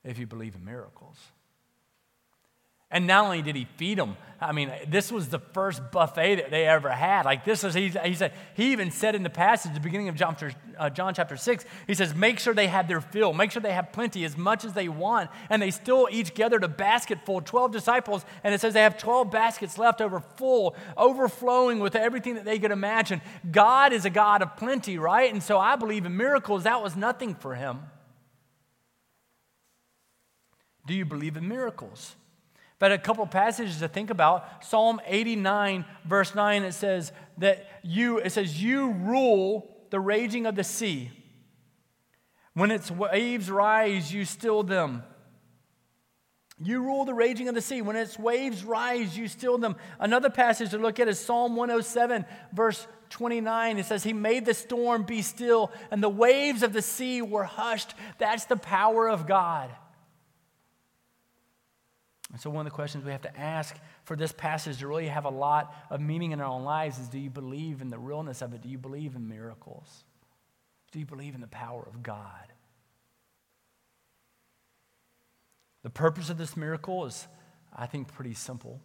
if 0.04 0.18
you 0.18 0.26
believe 0.26 0.54
in 0.54 0.64
miracles. 0.64 1.16
And 2.90 3.06
not 3.08 3.24
only 3.24 3.42
did 3.42 3.56
he 3.56 3.66
feed 3.76 3.98
them, 3.98 4.16
I 4.40 4.52
mean, 4.52 4.72
this 4.86 5.10
was 5.10 5.28
the 5.28 5.40
first 5.40 5.90
buffet 5.90 6.36
that 6.36 6.50
they 6.52 6.66
ever 6.66 6.90
had. 6.90 7.24
Like 7.24 7.44
this 7.44 7.64
was, 7.64 7.74
he, 7.74 7.88
he 7.88 8.14
said, 8.14 8.32
he 8.54 8.70
even 8.70 8.92
said 8.92 9.16
in 9.16 9.24
the 9.24 9.30
passage, 9.30 9.74
the 9.74 9.80
beginning 9.80 10.08
of 10.08 10.14
John, 10.14 10.36
uh, 10.78 10.90
John 10.90 11.14
chapter 11.14 11.36
6, 11.36 11.64
he 11.86 11.94
says, 11.94 12.14
make 12.14 12.38
sure 12.38 12.54
they 12.54 12.66
have 12.66 12.88
their 12.88 13.00
fill, 13.00 13.32
make 13.32 13.50
sure 13.50 13.62
they 13.62 13.72
have 13.72 13.92
plenty, 13.92 14.24
as 14.24 14.36
much 14.36 14.64
as 14.64 14.72
they 14.72 14.88
want. 14.88 15.30
And 15.50 15.60
they 15.60 15.70
still 15.70 16.08
each 16.10 16.34
gathered 16.34 16.64
a 16.64 16.68
basket 16.68 17.18
full, 17.24 17.40
12 17.40 17.72
disciples, 17.72 18.24
and 18.44 18.54
it 18.54 18.60
says 18.60 18.74
they 18.74 18.82
have 18.82 18.98
12 18.98 19.30
baskets 19.30 19.78
left 19.78 20.00
over 20.00 20.20
full, 20.20 20.76
overflowing 20.96 21.78
with 21.78 21.96
everything 21.96 22.34
that 22.34 22.44
they 22.44 22.58
could 22.58 22.70
imagine. 22.70 23.20
God 23.50 23.92
is 23.92 24.04
a 24.04 24.10
God 24.10 24.42
of 24.42 24.56
plenty, 24.56 24.98
right? 24.98 25.32
And 25.32 25.42
so 25.42 25.58
I 25.58 25.76
believe 25.76 26.06
in 26.06 26.16
miracles, 26.16 26.64
that 26.64 26.82
was 26.82 26.96
nothing 26.96 27.34
for 27.34 27.54
him. 27.54 27.80
Do 30.86 30.94
you 30.94 31.04
believe 31.04 31.36
in 31.36 31.48
miracles? 31.48 32.14
But 32.78 32.92
a 32.92 32.98
couple 32.98 33.26
passages 33.26 33.78
to 33.78 33.88
think 33.88 34.10
about. 34.10 34.64
Psalm 34.64 35.00
89, 35.06 35.84
verse 36.04 36.34
9, 36.34 36.62
it 36.62 36.72
says 36.72 37.12
that 37.38 37.66
you, 37.82 38.18
it 38.18 38.30
says, 38.30 38.62
you 38.62 38.92
rule 38.92 39.75
the 39.90 40.00
raging 40.00 40.46
of 40.46 40.54
the 40.54 40.64
sea. 40.64 41.10
When 42.54 42.70
its 42.70 42.90
waves 42.90 43.50
rise, 43.50 44.12
you 44.12 44.24
still 44.24 44.62
them. 44.62 45.02
You 46.58 46.80
rule 46.80 47.04
the 47.04 47.12
raging 47.12 47.48
of 47.48 47.54
the 47.54 47.60
sea. 47.60 47.82
When 47.82 47.96
its 47.96 48.18
waves 48.18 48.64
rise, 48.64 49.16
you 49.16 49.28
still 49.28 49.58
them. 49.58 49.76
Another 50.00 50.30
passage 50.30 50.70
to 50.70 50.78
look 50.78 50.98
at 50.98 51.06
is 51.06 51.20
Psalm 51.20 51.54
107, 51.54 52.24
verse 52.52 52.86
29. 53.10 53.78
It 53.78 53.84
says, 53.84 54.02
He 54.02 54.14
made 54.14 54.46
the 54.46 54.54
storm 54.54 55.02
be 55.02 55.20
still, 55.20 55.70
and 55.90 56.02
the 56.02 56.08
waves 56.08 56.62
of 56.62 56.72
the 56.72 56.80
sea 56.80 57.20
were 57.20 57.44
hushed. 57.44 57.94
That's 58.18 58.46
the 58.46 58.56
power 58.56 59.06
of 59.06 59.26
God. 59.26 59.70
And 62.36 62.40
so, 62.42 62.50
one 62.50 62.66
of 62.66 62.70
the 62.70 62.76
questions 62.76 63.02
we 63.02 63.12
have 63.12 63.22
to 63.22 63.40
ask 63.40 63.74
for 64.04 64.14
this 64.14 64.30
passage 64.30 64.80
to 64.80 64.86
really 64.86 65.08
have 65.08 65.24
a 65.24 65.30
lot 65.30 65.74
of 65.88 66.02
meaning 66.02 66.32
in 66.32 66.40
our 66.42 66.46
own 66.46 66.64
lives 66.64 66.98
is 66.98 67.08
do 67.08 67.18
you 67.18 67.30
believe 67.30 67.80
in 67.80 67.88
the 67.88 67.96
realness 67.96 68.42
of 68.42 68.52
it? 68.52 68.60
Do 68.60 68.68
you 68.68 68.76
believe 68.76 69.16
in 69.16 69.26
miracles? 69.26 70.04
Do 70.92 70.98
you 70.98 71.06
believe 71.06 71.34
in 71.34 71.40
the 71.40 71.46
power 71.46 71.82
of 71.82 72.02
God? 72.02 72.52
The 75.82 75.88
purpose 75.88 76.28
of 76.28 76.36
this 76.36 76.58
miracle 76.58 77.06
is, 77.06 77.26
I 77.74 77.86
think, 77.86 78.12
pretty 78.12 78.34
simple. 78.34 78.82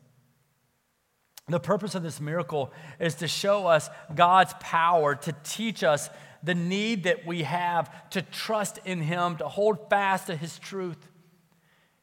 The 1.50 1.60
purpose 1.60 1.94
of 1.94 2.04
this 2.04 2.22
miracle 2.22 2.72
is 3.02 3.16
to 3.16 3.28
show 3.28 3.68
us 3.68 3.90
God's 4.16 4.54
power, 4.62 5.16
to 5.16 5.36
teach 5.44 5.84
us 5.84 6.10
the 6.42 6.56
need 6.56 7.04
that 7.04 7.26
we 7.28 7.44
have 7.44 8.10
to 8.12 8.22
trust 8.22 8.80
in 8.86 9.02
Him, 9.02 9.36
to 9.36 9.50
hold 9.50 9.90
fast 9.90 10.28
to 10.28 10.38
His 10.38 10.58
truth. 10.58 11.10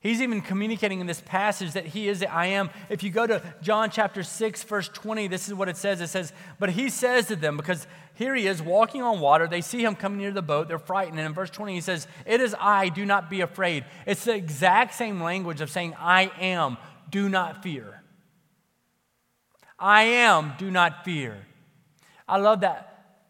He's 0.00 0.22
even 0.22 0.40
communicating 0.42 1.00
in 1.00 1.08
this 1.08 1.20
passage 1.20 1.72
that 1.72 1.86
he 1.86 2.08
is 2.08 2.20
the 2.20 2.32
I 2.32 2.46
am. 2.46 2.70
If 2.88 3.02
you 3.02 3.10
go 3.10 3.26
to 3.26 3.42
John 3.60 3.90
chapter 3.90 4.22
6, 4.22 4.62
verse 4.62 4.88
20, 4.88 5.26
this 5.26 5.48
is 5.48 5.54
what 5.54 5.68
it 5.68 5.76
says. 5.76 6.00
It 6.00 6.06
says, 6.06 6.32
But 6.60 6.70
he 6.70 6.88
says 6.88 7.26
to 7.26 7.36
them, 7.36 7.56
because 7.56 7.84
here 8.14 8.36
he 8.36 8.46
is 8.46 8.62
walking 8.62 9.02
on 9.02 9.18
water. 9.18 9.48
They 9.48 9.60
see 9.60 9.84
him 9.84 9.96
coming 9.96 10.18
near 10.18 10.30
the 10.30 10.40
boat. 10.40 10.68
They're 10.68 10.78
frightened. 10.78 11.18
And 11.18 11.26
in 11.26 11.34
verse 11.34 11.50
20, 11.50 11.74
he 11.74 11.80
says, 11.80 12.06
It 12.26 12.40
is 12.40 12.54
I, 12.60 12.90
do 12.90 13.04
not 13.04 13.28
be 13.28 13.40
afraid. 13.40 13.84
It's 14.06 14.24
the 14.24 14.36
exact 14.36 14.94
same 14.94 15.20
language 15.20 15.60
of 15.60 15.68
saying, 15.68 15.94
I 15.98 16.30
am, 16.40 16.76
do 17.10 17.28
not 17.28 17.64
fear. 17.64 18.02
I 19.80 20.02
am, 20.02 20.52
do 20.58 20.70
not 20.70 21.04
fear. 21.04 21.44
I 22.28 22.36
love 22.38 22.60
that, 22.60 23.24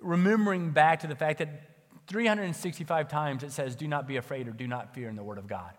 remembering 0.00 0.70
back 0.70 1.00
to 1.00 1.06
the 1.06 1.16
fact 1.16 1.38
that 1.38 1.48
365 2.08 3.08
times 3.08 3.44
it 3.44 3.52
says, 3.52 3.76
Do 3.76 3.86
not 3.86 4.08
be 4.08 4.16
afraid 4.16 4.48
or 4.48 4.52
do 4.52 4.66
not 4.66 4.94
fear 4.94 5.08
in 5.08 5.14
the 5.14 5.22
Word 5.22 5.38
of 5.38 5.46
God. 5.46 5.74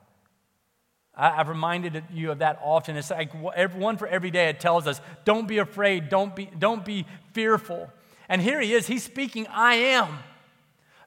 I, 1.19 1.31
have 1.35 1.49
reminded 1.49 2.03
you 2.13 2.31
of 2.31 2.39
that 2.39 2.59
often. 2.63 2.95
It's 2.95 3.11
like 3.11 3.33
one 3.33 3.97
for 3.97 4.07
every 4.07 4.31
day 4.31 4.47
it 4.47 4.61
tells 4.61 4.87
us, 4.87 5.01
don't 5.25 5.47
be 5.47 5.57
afraid, 5.57 6.07
don't 6.07 6.33
be, 6.33 6.49
don't 6.57 6.85
be 6.85 7.05
fearful. 7.33 7.91
And 8.29 8.41
here 8.41 8.61
he 8.61 8.73
is, 8.73 8.87
he's 8.87 9.03
speaking, 9.03 9.45
I 9.47 9.75
am. 9.75 10.19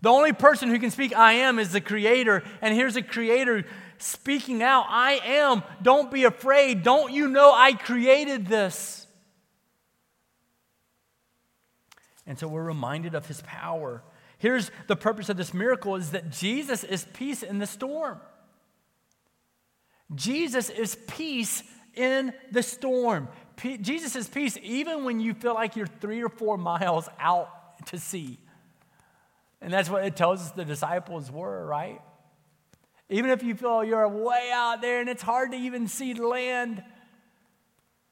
The 0.03 0.11
only 0.11 0.33
person 0.33 0.69
who 0.69 0.79
can 0.79 0.91
speak, 0.91 1.15
I 1.17 1.35
am, 1.35 1.59
is 1.59 1.73
the 1.73 1.81
Creator. 1.81 2.43
And 2.61 2.75
here's 2.75 2.97
a 2.97 3.03
Creator 3.03 3.65
speaking 3.99 4.63
out, 4.63 4.87
I 4.89 5.21
am. 5.25 5.63
Don't 5.81 6.11
be 6.11 6.25
afraid. 6.25 6.83
Don't 6.83 7.13
you 7.13 7.29
know 7.29 7.53
I 7.55 7.73
created 7.73 8.47
this? 8.47 9.07
And 12.27 12.39
so 12.39 12.49
we're 12.49 12.65
reminded 12.65 13.15
of 13.15 13.27
his 13.27 13.41
power. 13.43 14.03
Here's 14.39 14.71
the 14.89 14.97
purpose 14.97 15.29
of 15.29 15.37
this 15.37 15.55
miracle 15.55 15.97
is 15.97 16.11
that 16.11 16.31
Jesus 16.31 16.85
is 16.85 17.07
peace 17.13 17.43
in 17.43 17.59
the 17.59 17.67
storm. 17.67 18.21
Jesus 20.15 20.71
is 20.71 20.97
peace 21.07 21.63
in 21.95 22.33
the 22.51 22.63
storm. 22.63 23.29
P- 23.57 23.79
Jesus 23.79 24.17
is 24.17 24.29
peace 24.29 24.59
even 24.63 25.05
when 25.05 25.21
you 25.21 25.35
feel 25.35 25.55
like 25.55 25.77
you're 25.77 25.87
three 25.87 26.23
or 26.23 26.29
four 26.29 26.57
miles 26.57 27.09
out 27.19 27.87
to 27.87 27.99
sea. 27.99 28.39
And 29.61 29.73
that's 29.73 29.89
what 29.89 30.05
it 30.05 30.17
tells 30.17 30.41
us 30.41 30.51
the 30.51 30.65
disciples 30.65 31.31
were, 31.31 31.65
right? 31.65 32.01
Even 33.09 33.31
if 33.31 33.43
you 33.43 33.55
feel 33.55 33.85
you're 33.85 34.09
way 34.09 34.51
out 34.53 34.81
there 34.81 35.01
and 35.01 35.09
it's 35.09 35.23
hard 35.23 35.53
to 35.53 35.57
even 35.57 35.87
see 35.87 36.15
land, 36.15 36.83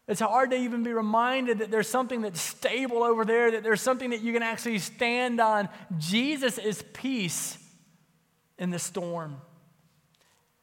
it's 0.07 0.21
hard 0.21 0.51
to 0.51 0.57
even 0.57 0.83
be 0.83 0.93
reminded 0.93 1.59
that 1.59 1.71
there's 1.71 1.89
something 1.89 2.21
that's 2.23 2.41
stable 2.41 3.03
over 3.03 3.25
there, 3.25 3.53
that 3.53 3.63
there's 3.63 3.81
something 3.81 4.11
that 4.11 4.21
you 4.21 4.33
can 4.33 4.43
actually 4.43 4.79
stand 4.79 5.41
on. 5.41 5.69
Jesus 5.99 6.59
is 6.59 6.85
peace 6.93 7.59
in 8.59 8.71
the 8.71 8.79
storm. 8.79 9.41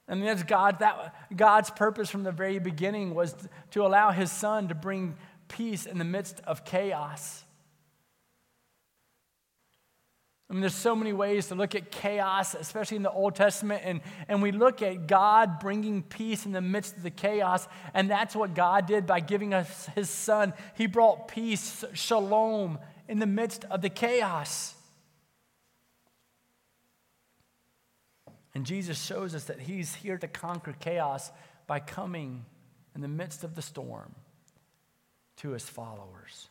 Mean, 0.10 0.26
that's 0.26 0.44
God, 0.44 0.80
that, 0.80 1.16
God's 1.36 1.70
purpose 1.70 2.10
from 2.10 2.24
the 2.24 2.32
very 2.32 2.60
beginning 2.60 3.14
was 3.14 3.36
to 3.72 3.86
allow 3.86 4.12
his 4.12 4.32
son 4.32 4.70
to 4.70 4.76
bring 4.76 5.16
peace 5.50 5.86
in 5.86 5.98
the 5.98 6.06
midst 6.06 6.40
of 6.46 6.64
chaos. 6.64 7.44
I 10.50 10.54
mean, 10.54 10.62
there's 10.62 10.74
so 10.74 10.96
many 10.96 11.12
ways 11.12 11.48
to 11.48 11.56
look 11.56 11.76
at 11.76 11.92
chaos, 11.92 12.56
especially 12.56 12.96
in 12.96 13.04
the 13.04 13.12
Old 13.12 13.36
Testament, 13.36 13.82
and, 13.84 14.00
and 14.30 14.42
we 14.42 14.54
look 14.54 14.82
at 14.82 15.06
God 15.06 15.60
bringing 15.60 16.04
peace 16.04 16.46
in 16.46 16.54
the 16.54 16.62
midst 16.62 16.96
of 16.96 17.04
the 17.04 17.12
chaos, 17.12 17.68
and 17.94 18.10
that's 18.10 18.34
what 18.34 18.56
God 18.56 18.86
did 18.86 19.06
by 19.06 19.20
giving 19.20 19.54
us 19.54 19.88
his 19.94 20.10
son. 20.10 20.54
He 20.76 20.88
brought 20.88 21.28
peace, 21.28 21.84
shalom, 21.94 22.80
in 23.10 23.20
the 23.20 23.26
midst 23.26 23.66
of 23.66 23.82
the 23.82 23.90
chaos. 23.90 24.77
And 28.58 28.66
Jesus 28.66 29.00
shows 29.00 29.36
us 29.36 29.44
that 29.44 29.60
he's 29.60 29.94
here 29.94 30.18
to 30.18 30.28
conquer 30.28 30.74
chaos 30.80 31.32
by 31.68 31.80
coming 31.80 32.44
in 32.96 33.02
the 33.02 33.08
midst 33.08 33.44
of 33.44 33.54
the 33.54 33.62
storm 33.62 34.16
to 35.36 35.52
his 35.52 35.62
followers. 35.62 36.50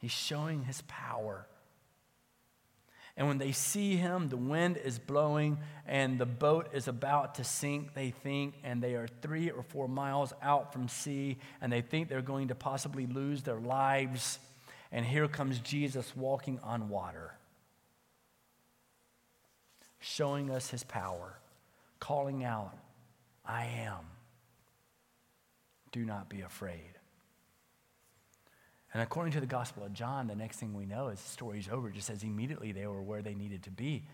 He's 0.00 0.10
showing 0.10 0.64
his 0.64 0.82
power. 0.88 1.46
And 3.16 3.28
when 3.28 3.38
they 3.38 3.52
see 3.52 3.94
him, 3.94 4.28
the 4.28 4.36
wind 4.36 4.76
is 4.76 4.98
blowing 4.98 5.58
and 5.86 6.18
the 6.18 6.26
boat 6.26 6.70
is 6.72 6.88
about 6.88 7.36
to 7.36 7.44
sink, 7.44 7.94
they 7.94 8.10
think, 8.10 8.56
and 8.64 8.82
they 8.82 8.96
are 8.96 9.06
three 9.22 9.50
or 9.50 9.62
four 9.62 9.86
miles 9.86 10.32
out 10.42 10.72
from 10.72 10.88
sea, 10.88 11.38
and 11.60 11.72
they 11.72 11.80
think 11.80 12.08
they're 12.08 12.22
going 12.22 12.48
to 12.48 12.56
possibly 12.56 13.06
lose 13.06 13.42
their 13.42 13.60
lives. 13.60 14.40
And 14.90 15.06
here 15.06 15.28
comes 15.28 15.60
Jesus 15.60 16.16
walking 16.16 16.58
on 16.64 16.88
water 16.88 17.34
showing 20.04 20.50
us 20.50 20.68
his 20.68 20.84
power, 20.84 21.38
calling 21.98 22.44
out, 22.44 22.76
I 23.44 23.64
am. 23.64 24.04
Do 25.92 26.04
not 26.04 26.28
be 26.28 26.42
afraid. 26.42 26.98
And 28.92 29.02
according 29.02 29.32
to 29.32 29.40
the 29.40 29.46
Gospel 29.46 29.82
of 29.82 29.94
John, 29.94 30.26
the 30.26 30.36
next 30.36 30.58
thing 30.58 30.74
we 30.74 30.84
know 30.84 31.08
is 31.08 31.20
the 31.22 31.28
story's 31.28 31.68
over. 31.70 31.88
It 31.88 31.94
just 31.94 32.06
says 32.06 32.22
immediately 32.22 32.70
they 32.72 32.86
were 32.86 33.00
where 33.00 33.22
they 33.22 33.34
needed 33.34 33.62
to 33.62 33.70
be. 33.70 34.04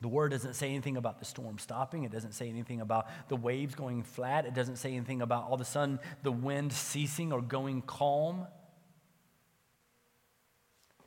The 0.00 0.08
word 0.08 0.30
doesn't 0.30 0.54
say 0.54 0.68
anything 0.68 0.96
about 0.96 1.18
the 1.18 1.24
storm 1.24 1.58
stopping. 1.58 2.04
It 2.04 2.12
doesn't 2.12 2.32
say 2.32 2.48
anything 2.48 2.80
about 2.80 3.08
the 3.28 3.36
waves 3.36 3.74
going 3.74 4.04
flat. 4.04 4.46
It 4.46 4.54
doesn't 4.54 4.76
say 4.76 4.94
anything 4.94 5.22
about 5.22 5.44
all 5.44 5.54
of 5.54 5.60
a 5.60 5.64
sudden 5.64 5.98
the 6.22 6.32
wind 6.32 6.72
ceasing 6.72 7.32
or 7.32 7.40
going 7.40 7.82
calm. 7.82 8.46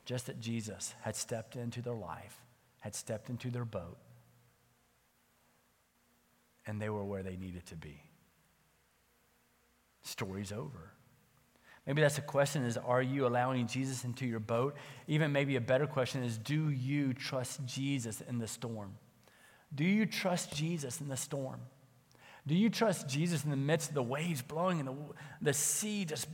Just 0.04 0.26
that 0.26 0.40
Jesus 0.40 0.94
had 1.00 1.16
stepped 1.16 1.56
into 1.56 1.80
their 1.80 1.94
life 1.94 2.42
had 2.86 2.94
stepped 2.94 3.28
into 3.30 3.50
their 3.50 3.64
boat 3.64 3.98
and 6.68 6.80
they 6.80 6.88
were 6.88 7.04
where 7.04 7.24
they 7.24 7.34
needed 7.34 7.66
to 7.66 7.74
be. 7.74 8.00
Story's 10.02 10.52
over. 10.52 10.92
Maybe 11.84 12.00
that's 12.00 12.18
a 12.18 12.22
question 12.22 12.62
is 12.62 12.76
are 12.76 13.02
you 13.02 13.26
allowing 13.26 13.66
Jesus 13.66 14.04
into 14.04 14.24
your 14.24 14.38
boat? 14.38 14.76
Even 15.08 15.32
maybe 15.32 15.56
a 15.56 15.60
better 15.60 15.88
question 15.88 16.22
is 16.22 16.38
do 16.38 16.70
you 16.70 17.12
trust 17.12 17.66
Jesus 17.66 18.20
in 18.20 18.38
the 18.38 18.46
storm? 18.46 18.94
Do 19.74 19.82
you 19.82 20.06
trust 20.06 20.54
Jesus 20.54 21.00
in 21.00 21.08
the 21.08 21.16
storm? 21.16 21.62
Do 22.46 22.54
you 22.54 22.70
trust 22.70 23.08
Jesus 23.08 23.42
in 23.42 23.50
the 23.50 23.56
midst 23.56 23.88
of 23.88 23.96
the 23.96 24.02
waves 24.04 24.42
blowing 24.42 24.78
and 24.78 24.88
the, 24.88 24.94
the 25.42 25.52
sea 25.52 26.04
just 26.04 26.28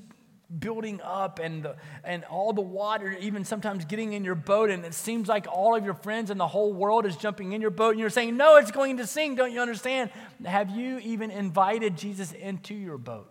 building 0.58 1.00
up 1.02 1.38
and, 1.38 1.62
the, 1.62 1.76
and 2.04 2.24
all 2.24 2.52
the 2.52 2.60
water, 2.60 3.16
even 3.20 3.44
sometimes 3.44 3.84
getting 3.84 4.12
in 4.12 4.24
your 4.24 4.34
boat, 4.34 4.70
and 4.70 4.84
it 4.84 4.94
seems 4.94 5.28
like 5.28 5.46
all 5.50 5.74
of 5.74 5.84
your 5.84 5.94
friends 5.94 6.30
and 6.30 6.38
the 6.38 6.46
whole 6.46 6.72
world 6.72 7.06
is 7.06 7.16
jumping 7.16 7.52
in 7.52 7.60
your 7.60 7.70
boat, 7.70 7.90
and 7.90 8.00
you're 8.00 8.10
saying, 8.10 8.36
No, 8.36 8.56
it's 8.56 8.70
going 8.70 8.98
to 8.98 9.06
sink. 9.06 9.38
Don't 9.38 9.52
you 9.52 9.60
understand? 9.60 10.10
Have 10.44 10.70
you 10.70 10.98
even 10.98 11.30
invited 11.30 11.96
Jesus 11.96 12.32
into 12.32 12.74
your 12.74 12.98
boat? 12.98 13.30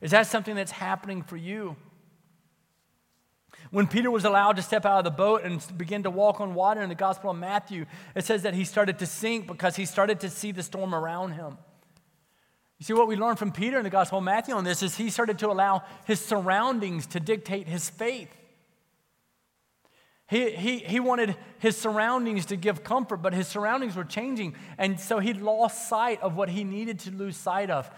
Is 0.00 0.10
that 0.10 0.26
something 0.26 0.54
that's 0.54 0.72
happening 0.72 1.22
for 1.22 1.36
you? 1.36 1.76
When 3.70 3.86
Peter 3.86 4.10
was 4.10 4.24
allowed 4.24 4.56
to 4.56 4.62
step 4.62 4.86
out 4.86 4.98
of 4.98 5.04
the 5.04 5.10
boat 5.10 5.42
and 5.42 5.60
begin 5.76 6.04
to 6.04 6.10
walk 6.10 6.40
on 6.40 6.54
water 6.54 6.82
in 6.82 6.88
the 6.88 6.94
Gospel 6.94 7.30
of 7.30 7.36
Matthew, 7.36 7.86
it 8.14 8.24
says 8.24 8.42
that 8.42 8.54
he 8.54 8.64
started 8.64 8.98
to 9.00 9.06
sink 9.06 9.46
because 9.46 9.74
he 9.76 9.86
started 9.86 10.20
to 10.20 10.30
see 10.30 10.52
the 10.52 10.62
storm 10.62 10.94
around 10.94 11.32
him. 11.32 11.58
You 12.78 12.84
see, 12.84 12.92
what 12.92 13.08
we 13.08 13.16
learn 13.16 13.36
from 13.36 13.52
Peter 13.52 13.78
in 13.78 13.84
the 13.84 13.90
Gospel 13.90 14.18
of 14.18 14.24
Matthew 14.24 14.54
on 14.54 14.64
this 14.64 14.82
is 14.82 14.96
he 14.96 15.08
started 15.08 15.38
to 15.38 15.48
allow 15.50 15.82
his 16.04 16.20
surroundings 16.20 17.06
to 17.08 17.20
dictate 17.20 17.66
his 17.68 17.88
faith. 17.88 18.28
He, 20.28 20.50
he, 20.50 20.78
he 20.78 21.00
wanted 21.00 21.36
his 21.60 21.76
surroundings 21.76 22.46
to 22.46 22.56
give 22.56 22.82
comfort, 22.82 23.18
but 23.18 23.32
his 23.32 23.46
surroundings 23.46 23.94
were 23.94 24.04
changing. 24.04 24.56
And 24.76 24.98
so 24.98 25.20
he 25.20 25.32
lost 25.32 25.88
sight 25.88 26.20
of 26.20 26.36
what 26.36 26.48
he 26.48 26.64
needed 26.64 26.98
to 27.00 27.12
lose 27.12 27.36
sight 27.36 27.70
of. 27.70 27.88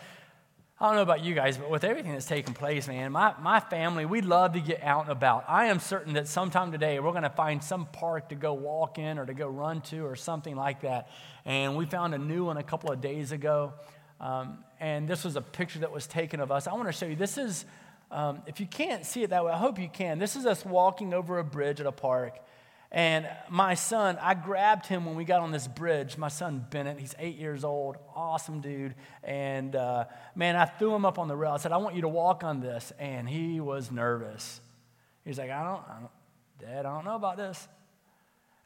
I 0.78 0.86
don't 0.86 0.94
know 0.94 1.02
about 1.02 1.24
you 1.24 1.34
guys, 1.34 1.56
but 1.56 1.70
with 1.70 1.82
everything 1.82 2.12
that's 2.12 2.26
taking 2.26 2.54
place, 2.54 2.86
man, 2.86 3.10
my, 3.10 3.34
my 3.40 3.58
family, 3.58 4.04
we 4.04 4.20
love 4.20 4.52
to 4.52 4.60
get 4.60 4.80
out 4.84 5.04
and 5.04 5.10
about. 5.10 5.44
I 5.48 5.66
am 5.66 5.80
certain 5.80 6.12
that 6.12 6.28
sometime 6.28 6.70
today 6.70 7.00
we're 7.00 7.10
going 7.10 7.24
to 7.24 7.30
find 7.30 7.64
some 7.64 7.86
park 7.86 8.28
to 8.28 8.36
go 8.36 8.54
walk 8.54 8.98
in 8.98 9.18
or 9.18 9.26
to 9.26 9.34
go 9.34 9.48
run 9.48 9.80
to 9.82 10.06
or 10.06 10.14
something 10.14 10.54
like 10.54 10.82
that. 10.82 11.08
And 11.44 11.76
we 11.76 11.86
found 11.86 12.14
a 12.14 12.18
new 12.18 12.44
one 12.44 12.58
a 12.58 12.62
couple 12.62 12.92
of 12.92 13.00
days 13.00 13.32
ago. 13.32 13.72
Um, 14.20 14.58
and 14.80 15.08
this 15.08 15.24
was 15.24 15.36
a 15.36 15.40
picture 15.40 15.80
that 15.80 15.92
was 15.92 16.06
taken 16.06 16.40
of 16.40 16.50
us. 16.50 16.66
I 16.66 16.74
want 16.74 16.86
to 16.88 16.92
show 16.92 17.06
you. 17.06 17.16
This 17.16 17.38
is, 17.38 17.64
um, 18.10 18.42
if 18.46 18.60
you 18.60 18.66
can't 18.66 19.04
see 19.04 19.22
it 19.22 19.30
that 19.30 19.44
way, 19.44 19.52
I 19.52 19.58
hope 19.58 19.78
you 19.78 19.88
can. 19.88 20.18
This 20.18 20.36
is 20.36 20.46
us 20.46 20.64
walking 20.64 21.14
over 21.14 21.38
a 21.38 21.44
bridge 21.44 21.80
at 21.80 21.86
a 21.86 21.92
park. 21.92 22.38
And 22.90 23.28
my 23.50 23.74
son, 23.74 24.16
I 24.20 24.32
grabbed 24.34 24.86
him 24.86 25.04
when 25.04 25.14
we 25.14 25.24
got 25.24 25.40
on 25.40 25.50
this 25.50 25.68
bridge. 25.68 26.16
My 26.16 26.28
son 26.28 26.64
Bennett, 26.70 26.98
he's 26.98 27.14
eight 27.18 27.36
years 27.36 27.62
old, 27.62 27.96
awesome 28.14 28.60
dude. 28.60 28.94
And 29.22 29.76
uh, 29.76 30.04
man, 30.34 30.56
I 30.56 30.64
threw 30.64 30.94
him 30.94 31.04
up 31.04 31.18
on 31.18 31.28
the 31.28 31.36
rail. 31.36 31.52
I 31.52 31.58
said, 31.58 31.72
I 31.72 31.76
want 31.76 31.96
you 31.96 32.02
to 32.02 32.08
walk 32.08 32.44
on 32.44 32.60
this. 32.60 32.92
And 32.98 33.28
he 33.28 33.60
was 33.60 33.90
nervous. 33.90 34.60
He's 35.24 35.38
like, 35.38 35.50
I 35.50 35.62
don't, 35.62 35.82
I 35.86 36.00
don't 36.00 36.10
Dad, 36.58 36.86
I 36.86 36.94
don't 36.94 37.04
know 37.04 37.14
about 37.14 37.36
this. 37.36 37.68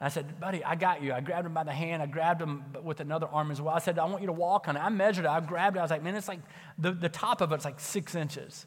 I 0.02 0.08
said, 0.08 0.40
buddy, 0.40 0.64
I 0.64 0.74
got 0.74 1.00
you. 1.00 1.12
I 1.12 1.20
grabbed 1.20 1.46
him 1.46 1.54
by 1.54 1.62
the 1.62 1.72
hand. 1.72 2.02
I 2.02 2.06
grabbed 2.06 2.42
him 2.42 2.64
with 2.82 2.98
another 2.98 3.28
arm 3.28 3.52
as 3.52 3.60
well. 3.60 3.72
I 3.72 3.78
said, 3.78 4.00
I 4.00 4.04
want 4.06 4.20
you 4.20 4.26
to 4.26 4.32
walk 4.32 4.66
on 4.66 4.76
it. 4.76 4.80
I 4.80 4.88
measured 4.88 5.26
it. 5.26 5.28
I 5.28 5.38
grabbed 5.38 5.76
it. 5.76 5.78
I 5.78 5.82
was 5.82 5.92
like, 5.92 6.02
man, 6.02 6.16
it's 6.16 6.26
like 6.26 6.40
the, 6.76 6.90
the 6.90 7.08
top 7.08 7.40
of 7.40 7.52
it's 7.52 7.64
like 7.64 7.78
six 7.78 8.16
inches. 8.16 8.66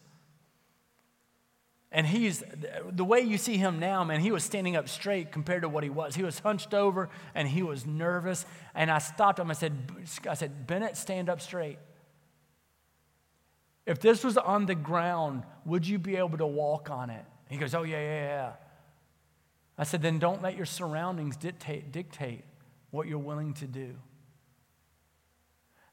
And 1.91 2.07
he's, 2.07 2.41
the 2.89 3.03
way 3.03 3.19
you 3.19 3.37
see 3.37 3.57
him 3.57 3.79
now, 3.79 4.05
man, 4.05 4.21
he 4.21 4.31
was 4.31 4.45
standing 4.45 4.77
up 4.77 4.87
straight 4.87 5.33
compared 5.33 5.63
to 5.63 5.69
what 5.69 5.83
he 5.83 5.89
was. 5.89 6.15
He 6.15 6.23
was 6.23 6.39
hunched 6.39 6.73
over 6.73 7.09
and 7.33 7.49
he 7.49 7.63
was 7.63 7.85
nervous. 7.85 8.45
And 8.73 8.89
I 8.89 8.99
stopped 8.99 9.37
him. 9.37 9.51
I 9.51 9.55
said, 9.55 9.73
I 10.29 10.35
said, 10.35 10.65
Bennett, 10.65 10.95
stand 10.95 11.29
up 11.29 11.41
straight. 11.41 11.79
If 13.85 13.99
this 13.99 14.23
was 14.23 14.37
on 14.37 14.67
the 14.67 14.75
ground, 14.75 15.43
would 15.65 15.85
you 15.85 15.99
be 15.99 16.15
able 16.15 16.37
to 16.37 16.47
walk 16.47 16.89
on 16.89 17.09
it? 17.09 17.25
He 17.49 17.57
goes, 17.57 17.75
Oh, 17.75 17.83
yeah, 17.83 17.99
yeah, 17.99 18.23
yeah. 18.23 18.51
I 19.77 19.83
said, 19.83 20.01
then 20.01 20.19
don't 20.19 20.41
let 20.41 20.55
your 20.55 20.65
surroundings 20.65 21.35
dictate, 21.35 21.91
dictate 21.91 22.43
what 22.91 23.07
you're 23.07 23.17
willing 23.17 23.53
to 23.55 23.67
do. 23.67 23.95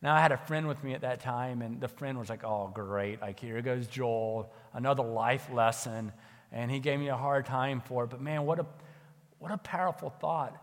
Now, 0.01 0.15
I 0.15 0.21
had 0.21 0.33
a 0.33 0.37
friend 0.37 0.67
with 0.67 0.83
me 0.83 0.95
at 0.95 1.03
that 1.03 1.21
time, 1.21 1.62
and 1.62 1.81
the 1.81 1.88
friend 1.88 2.18
was 2.18 2.29
like, 2.29 2.45
oh, 2.45 2.71
great. 2.73 3.21
Like, 3.21 3.38
here 3.38 3.61
goes 3.62 3.87
Joel, 3.87 4.53
another 4.73 5.03
life 5.03 5.49
lesson. 5.53 6.12
And 6.51 6.71
he 6.71 6.81
gave 6.81 6.99
me 6.99 7.09
a 7.09 7.16
hard 7.16 7.47
time 7.47 7.81
for 7.81 8.05
it. 8.05 8.11
But 8.11 8.21
man, 8.21 8.45
what 8.45 8.59
a, 8.59 8.66
what 9.38 9.53
a 9.53 9.59
powerful 9.59 10.11
thought. 10.11 10.61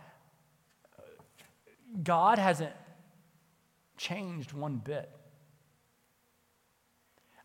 God 2.04 2.38
hasn't 2.38 2.74
changed 3.98 4.54
one 4.54 4.78
bit, 4.78 5.10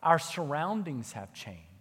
our 0.02 0.18
surroundings 0.18 1.12
have 1.12 1.32
changed. 1.32 1.73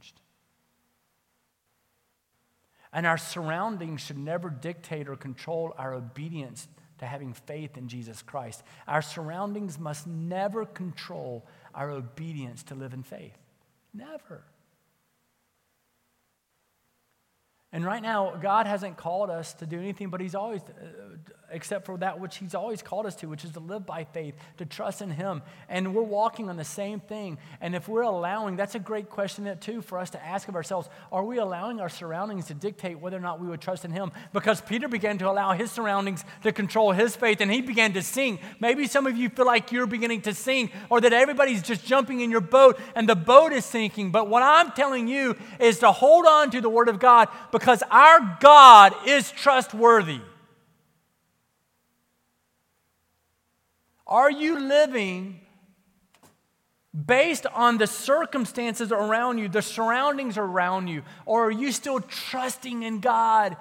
And 2.94 3.08
our 3.08 3.18
surroundings 3.18 4.02
should 4.02 4.18
never 4.18 4.50
dictate 4.50 5.10
or 5.10 5.16
control 5.16 5.74
our 5.78 5.94
obedience 5.94 6.68
to 7.00 7.06
having 7.06 7.34
faith 7.34 7.78
in 7.78 7.88
Jesus 7.88 8.22
Christ. 8.22 8.64
Our 8.88 9.02
surroundings 9.02 9.80
must 9.80 10.08
never 10.08 10.66
control 10.66 11.46
our 11.74 11.90
obedience 11.90 12.64
to 12.64 12.76
live 12.76 12.94
in 12.94 13.04
faith. 13.04 13.38
Never. 13.94 14.44
And 17.74 17.84
right 17.84 18.02
now, 18.04 18.36
God 18.40 18.68
hasn't 18.68 18.98
called 18.98 19.32
us 19.32 19.56
to 19.56 19.66
do 19.66 19.80
anything, 19.80 20.10
but 20.10 20.22
He's 20.22 20.36
always, 20.36 20.62
uh, 20.62 21.18
except 21.52 21.88
for 21.88 21.98
that 21.98 22.20
which 22.20 22.38
He's 22.38 22.54
always 22.54 22.84
called 22.84 23.08
us 23.08 23.16
to, 23.18 23.28
which 23.28 23.44
is 23.44 23.52
to 23.52 23.60
live 23.60 23.84
by 23.86 24.04
faith, 24.04 24.36
to 24.60 24.66
trust 24.66 25.02
in 25.02 25.10
Him. 25.10 25.42
And 25.68 25.96
we're 25.96 26.04
walking 26.04 26.50
on 26.50 26.56
the 26.56 26.64
same 26.64 27.00
thing. 27.00 27.40
And 27.62 27.74
if 27.74 27.88
we're 27.88 28.04
allowing, 28.04 28.58
that's 28.58 28.76
a 28.76 28.80
great 28.80 29.10
question, 29.10 29.58
too, 29.60 29.82
for 29.82 29.98
us 29.98 30.12
to 30.12 30.24
ask 30.24 30.48
of 30.48 30.56
ourselves 30.56 30.88
are 31.12 31.24
we 31.24 31.40
allowing 31.40 31.82
our 31.82 31.90
surroundings 31.90 32.46
to 32.46 32.54
dictate 32.54 33.00
whether 33.00 33.18
or 33.18 33.22
not 33.22 33.42
we 33.42 33.48
would 33.48 33.60
trust 33.60 33.86
in 33.86 33.92
Him? 33.92 34.12
Because 34.34 34.62
Peter 34.62 34.88
began 34.88 35.18
to 35.18 35.30
allow 35.30 35.54
his 35.54 35.72
surroundings 35.72 36.24
to 36.44 36.52
control 36.52 36.92
his 36.92 37.16
faith, 37.16 37.42
and 37.42 37.52
he 37.52 37.62
began 37.62 37.94
to 37.94 38.04
sing. 38.04 38.38
Maybe 38.60 38.86
some 38.86 39.08
of 39.08 39.18
you 39.18 39.30
feel 39.30 39.48
like 39.48 39.72
you're 39.72 39.88
beginning 39.88 40.22
to 40.22 40.34
sing, 40.36 40.70
or 40.92 41.02
that 41.02 41.12
everybody's 41.12 41.64
just 41.64 41.84
jumping 41.84 42.20
in 42.20 42.30
your 42.30 42.42
boat 42.42 42.80
and 42.96 43.10
the 43.10 43.16
boat 43.16 43.52
is 43.52 43.66
sinking. 43.66 44.12
But 44.12 44.30
what 44.30 44.44
I'm 44.44 44.72
telling 44.72 45.08
you 45.08 45.36
is 45.60 45.80
to 45.80 45.92
hold 45.92 46.26
on 46.26 46.52
to 46.52 46.62
the 46.62 46.70
Word 46.70 46.88
of 46.88 47.00
God 47.00 47.30
because 47.64 47.82
our 47.90 48.38
God 48.42 48.94
is 49.08 49.32
trustworthy. 49.32 50.20
Are 54.06 54.30
you 54.30 54.60
living 54.60 55.40
based 56.94 57.46
on 57.46 57.78
the 57.78 57.88
circumstances 57.88 58.92
around 58.92 59.38
you, 59.38 59.48
the 59.48 59.62
surroundings 59.62 60.38
around 60.38 60.90
you, 60.90 61.04
or 61.26 61.46
are 61.46 61.52
you 61.52 61.72
still 61.72 62.02
trusting 62.02 62.84
in 62.84 63.00
God? 63.00 63.56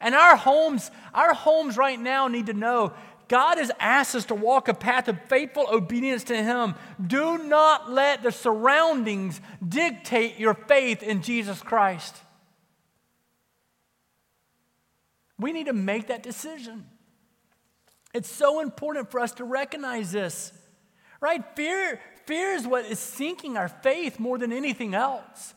And 0.00 0.14
our 0.14 0.36
homes, 0.36 0.88
our 1.12 1.34
homes 1.34 1.76
right 1.76 1.98
now 1.98 2.28
need 2.28 2.46
to 2.46 2.54
know 2.54 2.92
God 3.26 3.58
has 3.58 3.72
asked 3.80 4.14
us 4.14 4.26
to 4.26 4.36
walk 4.36 4.68
a 4.68 4.74
path 4.74 5.08
of 5.08 5.20
faithful 5.22 5.66
obedience 5.72 6.22
to 6.24 6.36
Him. 6.36 6.76
Do 7.04 7.36
not 7.38 7.90
let 7.90 8.22
the 8.22 8.30
surroundings 8.30 9.40
dictate 9.68 10.38
your 10.38 10.54
faith 10.54 11.02
in 11.02 11.20
Jesus 11.20 11.60
Christ. 11.62 12.21
We 15.42 15.52
need 15.52 15.66
to 15.66 15.72
make 15.72 16.06
that 16.06 16.22
decision. 16.22 16.86
It's 18.14 18.30
so 18.30 18.60
important 18.60 19.10
for 19.10 19.20
us 19.20 19.32
to 19.32 19.44
recognize 19.44 20.12
this, 20.12 20.52
right? 21.20 21.44
Fear, 21.56 22.00
fear 22.26 22.52
is 22.52 22.66
what 22.66 22.84
is 22.84 22.98
sinking 22.98 23.56
our 23.56 23.68
faith 23.68 24.18
more 24.18 24.38
than 24.38 24.52
anything 24.52 24.94
else. 24.94 25.54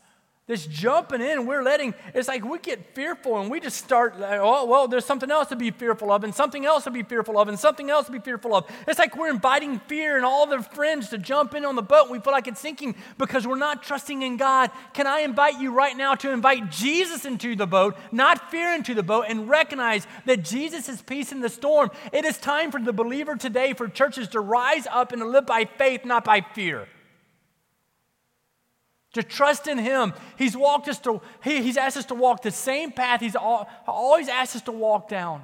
This 0.47 0.67
jumping 0.67 1.21
in, 1.21 1.47
we're 1.47 1.63
letting, 1.63 1.95
it's 2.13 2.27
like 2.27 2.45
we 2.45 2.59
get 2.59 2.93
fearful 2.93 3.39
and 3.39 3.49
we 3.49 3.59
just 3.59 3.83
start, 3.83 4.13
oh, 4.19 4.65
well, 4.65 4.87
there's 4.87 5.03
something 5.03 5.31
else 5.31 5.49
to 5.49 5.55
be 5.55 5.71
fearful 5.71 6.11
of, 6.11 6.23
and 6.23 6.35
something 6.35 6.67
else 6.67 6.83
to 6.83 6.91
be 6.91 7.01
fearful 7.01 7.39
of, 7.39 7.47
and 7.47 7.57
something 7.57 7.89
else 7.89 8.05
to 8.05 8.11
be 8.11 8.19
fearful 8.19 8.53
of. 8.55 8.69
It's 8.87 8.99
like 8.99 9.17
we're 9.17 9.31
inviting 9.31 9.79
fear 9.79 10.17
and 10.17 10.23
all 10.23 10.45
their 10.45 10.61
friends 10.61 11.09
to 11.09 11.17
jump 11.17 11.55
in 11.55 11.65
on 11.65 11.75
the 11.75 11.81
boat 11.81 12.03
and 12.03 12.11
we 12.11 12.19
feel 12.19 12.31
like 12.31 12.45
it's 12.45 12.59
sinking 12.59 12.93
because 13.17 13.47
we're 13.47 13.57
not 13.57 13.81
trusting 13.81 14.21
in 14.21 14.37
God. 14.37 14.69
Can 14.93 15.07
I 15.07 15.21
invite 15.21 15.59
you 15.59 15.71
right 15.71 15.97
now 15.97 16.13
to 16.13 16.29
invite 16.29 16.69
Jesus 16.69 17.25
into 17.25 17.55
the 17.55 17.65
boat, 17.65 17.97
not 18.11 18.51
fear 18.51 18.71
into 18.75 18.93
the 18.93 19.01
boat, 19.01 19.25
and 19.27 19.49
recognize 19.49 20.05
that 20.25 20.43
Jesus 20.43 20.87
is 20.87 21.01
peace 21.01 21.31
in 21.31 21.39
the 21.39 21.49
storm? 21.49 21.89
It 22.13 22.23
is 22.23 22.37
time 22.37 22.69
for 22.69 22.79
the 22.79 22.93
believer 22.93 23.35
today, 23.35 23.73
for 23.73 23.87
churches 23.87 24.27
to 24.27 24.41
rise 24.41 24.85
up 24.91 25.11
and 25.11 25.23
to 25.23 25.27
live 25.27 25.47
by 25.47 25.65
faith, 25.65 26.05
not 26.05 26.23
by 26.23 26.41
fear 26.41 26.87
to 29.15 29.23
trust 29.23 29.67
in 29.67 29.77
Him. 29.77 30.13
He's 30.37 30.57
walked 30.57 30.89
us 30.89 30.99
to, 30.99 31.21
he, 31.41 31.61
He's 31.61 31.77
asked 31.77 31.95
us 31.95 32.05
to 32.05 32.15
walk 32.15 32.41
the 32.41 32.51
same 32.51 32.91
path 32.91 33.21
He's 33.21 33.35
always 33.35 34.27
asked 34.27 34.57
us 34.57 34.61
to 34.63 34.73
walk 34.73 35.07
down. 35.07 35.43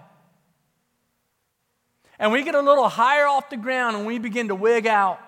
And 2.19 2.33
we 2.33 2.43
get 2.43 2.53
a 2.53 2.61
little 2.61 2.89
higher 2.89 3.25
off 3.25 3.49
the 3.49 3.57
ground 3.57 3.95
and 3.95 4.05
we 4.05 4.19
begin 4.19 4.49
to 4.49 4.55
wig 4.55 4.85
out. 4.85 5.19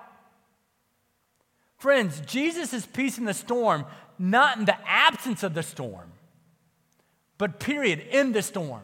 Friends, 1.77 2.21
Jesus 2.25 2.73
is 2.73 2.85
peace 2.85 3.17
in 3.17 3.25
the 3.25 3.33
storm, 3.33 3.85
not 4.19 4.57
in 4.57 4.65
the 4.65 4.77
absence 4.85 5.41
of 5.41 5.53
the 5.53 5.63
storm, 5.63 6.11
but 7.37 7.59
period, 7.59 7.99
in 8.11 8.33
the 8.33 8.41
storm. 8.41 8.83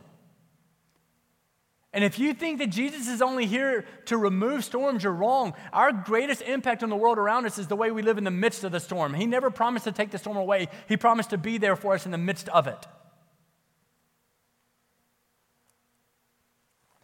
And 1.91 2.04
if 2.04 2.19
you 2.19 2.34
think 2.36 2.60
that 2.60 2.69
Jesus 2.69 3.08
is 3.08 3.21
only 3.21 3.47
here 3.47 3.84
to 4.06 4.17
remove 4.17 4.63
storms, 4.63 5.04
you're 5.04 5.13
wrong. 5.13 5.54
Our 5.73 5.91
greatest 5.91 6.43
impact 6.43 6.84
on 6.84 6.89
the 6.89 6.95
world 6.95 7.17
around 7.17 7.47
us 7.47 7.58
is 7.58 7.67
the 7.67 7.75
way 7.75 7.89
we 7.89 8.04
live 8.04 8.19
in 8.19 8.23
the 8.23 8.32
midst 8.32 8.63
of 8.63 8.71
the 8.71 8.80
storm. 8.80 9.15
He 9.15 9.25
never 9.25 9.49
promised 9.49 9.86
to 9.86 9.91
take 9.91 10.12
the 10.12 10.19
storm 10.19 10.38
away, 10.38 10.67
He 10.88 10.97
promised 10.97 11.32
to 11.32 11.38
be 11.38 11.58
there 11.58 11.75
for 11.75 11.95
us 11.95 12.06
in 12.06 12.12
the 12.12 12.17
midst 12.17 12.47
of 12.49 12.67
it. 12.67 12.88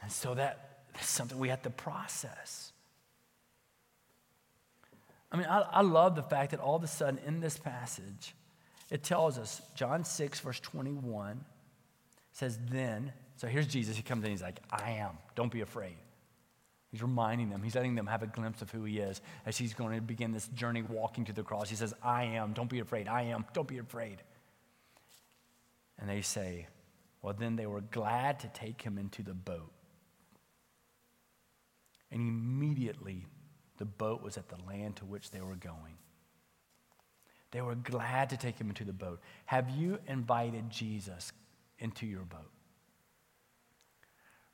And 0.04 0.12
so 0.12 0.36
that, 0.36 0.84
that's 0.94 1.10
something 1.10 1.40
we 1.40 1.50
have 1.50 1.64
to 1.64 1.72
process. 1.72 2.72
I 5.32 5.38
mean, 5.38 5.48
I, 5.48 5.62
I 5.62 5.82
love 5.82 6.16
the 6.16 6.22
fact 6.22 6.52
that 6.52 6.60
all 6.60 6.76
of 6.76 6.84
a 6.84 6.88
sudden 6.88 7.20
in 7.26 7.40
this 7.40 7.58
passage, 7.58 8.36
it 8.92 9.02
tells 9.02 9.40
us, 9.40 9.64
John 9.74 10.04
6, 10.06 10.42
verse 10.42 10.60
21 10.60 11.44
says, 12.34 12.60
Then, 12.70 13.14
so 13.38 13.48
here's 13.48 13.68
Jesus. 13.68 13.96
He 13.96 14.04
comes 14.04 14.24
in, 14.24 14.32
he's 14.32 14.42
like, 14.42 14.60
I 14.72 14.92
am. 14.92 15.18
Don't 15.36 15.52
be 15.52 15.62
afraid. 15.62 15.96
He's 16.92 17.02
reminding 17.02 17.50
them, 17.50 17.62
he's 17.62 17.76
letting 17.76 17.96
them 17.96 18.08
have 18.08 18.24
a 18.24 18.28
glimpse 18.28 18.62
of 18.62 18.72
who 18.72 18.86
he 18.86 19.00
is 19.00 19.20
as 19.46 19.58
he's 19.58 19.74
going 19.74 19.96
to 19.96 20.02
begin 20.02 20.32
this 20.32 20.48
journey 20.50 20.82
walking 20.82 21.26
to 21.26 21.34
the 21.34 21.44
cross. 21.44 21.70
He 21.70 21.76
says, 21.76 21.94
I 22.02 22.24
am. 22.24 22.54
Don't 22.54 22.70
be 22.70 22.80
afraid. 22.80 23.10
I 23.10 23.24
am. 23.24 23.44
Don't 23.54 23.68
be 23.68 23.80
afraid. 23.80 24.22
And 26.00 26.10
they 26.10 26.22
say, 26.22 26.68
Well, 27.22 27.36
then 27.38 27.58
they 27.58 27.66
were 27.66 27.82
glad 27.82 28.40
to 28.42 28.48
take 28.48 28.82
him 28.82 28.98
into 28.98 29.24
the 29.24 29.34
boat. 29.34 29.72
And 32.12 32.22
immediately 32.22 33.26
the 33.78 33.86
boat 33.86 34.24
was 34.24 34.38
at 34.38 34.48
the 34.48 34.58
land 34.66 34.96
to 34.98 35.06
which 35.06 35.32
they 35.32 35.42
were 35.42 35.56
going. 35.56 35.98
They 37.52 37.62
were 37.62 37.76
glad 37.76 38.30
to 38.30 38.38
take 38.38 38.58
him 38.58 38.70
into 38.70 38.86
the 38.86 38.94
boat. 38.94 39.20
Have 39.46 39.70
you 39.70 40.00
invited 40.08 40.70
Jesus 40.70 41.34
into 41.80 42.06
your 42.06 42.24
boat? 42.24 42.52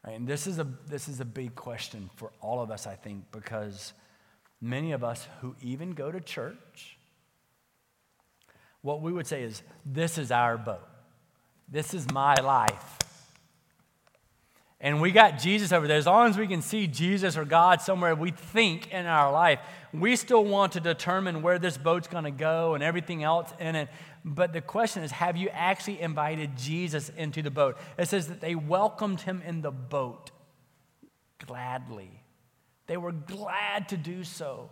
Right, 0.06 0.16
and 0.16 0.28
this 0.28 0.48
is, 0.48 0.58
a, 0.58 0.68
this 0.88 1.08
is 1.08 1.20
a 1.20 1.26
big 1.26 1.56
question 1.56 2.10
for 2.16 2.32
all 2.42 2.62
of 2.62 2.72
us, 2.72 2.88
I 2.88 2.96
think, 2.96 3.32
because 3.32 3.94
many 4.60 4.94
of 4.94 5.04
us 5.04 5.28
who 5.42 5.56
even 5.62 5.92
go 5.92 6.12
to 6.12 6.20
church, 6.20 6.98
what 8.82 9.02
we 9.02 9.14
would 9.14 9.28
say 9.28 9.44
is, 9.44 9.62
This 9.86 10.18
is 10.18 10.32
our 10.32 10.58
boat. 10.58 10.88
This 11.70 11.94
is 11.94 12.12
my 12.12 12.36
life. 12.36 12.98
And 14.84 15.00
we 15.00 15.12
got 15.12 15.38
Jesus 15.38 15.72
over 15.72 15.88
there. 15.88 15.98
As 15.98 16.08
long 16.08 16.28
as 16.28 16.40
we 16.40 16.48
can 16.48 16.64
see 16.64 16.88
Jesus 16.88 17.38
or 17.38 17.46
God 17.46 17.82
somewhere 17.82 18.16
we 18.16 18.32
think 18.32 18.92
in 18.92 19.06
our 19.06 19.32
life, 19.32 19.60
we 19.94 20.16
still 20.16 20.44
want 20.44 20.72
to 20.72 20.80
determine 20.80 21.44
where 21.44 21.60
this 21.60 21.78
boat's 21.78 22.08
going 22.08 22.24
to 22.24 22.32
go 22.32 22.74
and 22.74 22.84
everything 22.84 23.24
else 23.24 23.54
in 23.60 23.76
it. 23.76 23.90
But 24.24 24.54
the 24.54 24.62
question 24.62 25.04
is 25.04 25.12
have 25.12 25.38
you 25.38 25.50
actually 25.50 26.00
invited 26.00 26.58
Jesus 26.58 27.10
into 27.10 27.42
the 27.42 27.52
boat? 27.52 27.78
It 27.98 28.08
says 28.08 28.28
that 28.28 28.42
they 28.42 28.56
welcomed 28.56 29.22
him 29.22 29.42
in 29.46 29.62
the 29.62 29.72
boat 29.72 30.32
gladly. 31.46 32.22
They 32.88 32.98
were 32.98 33.12
glad 33.12 33.90
to 33.90 33.98
do 33.98 34.24
so. 34.24 34.70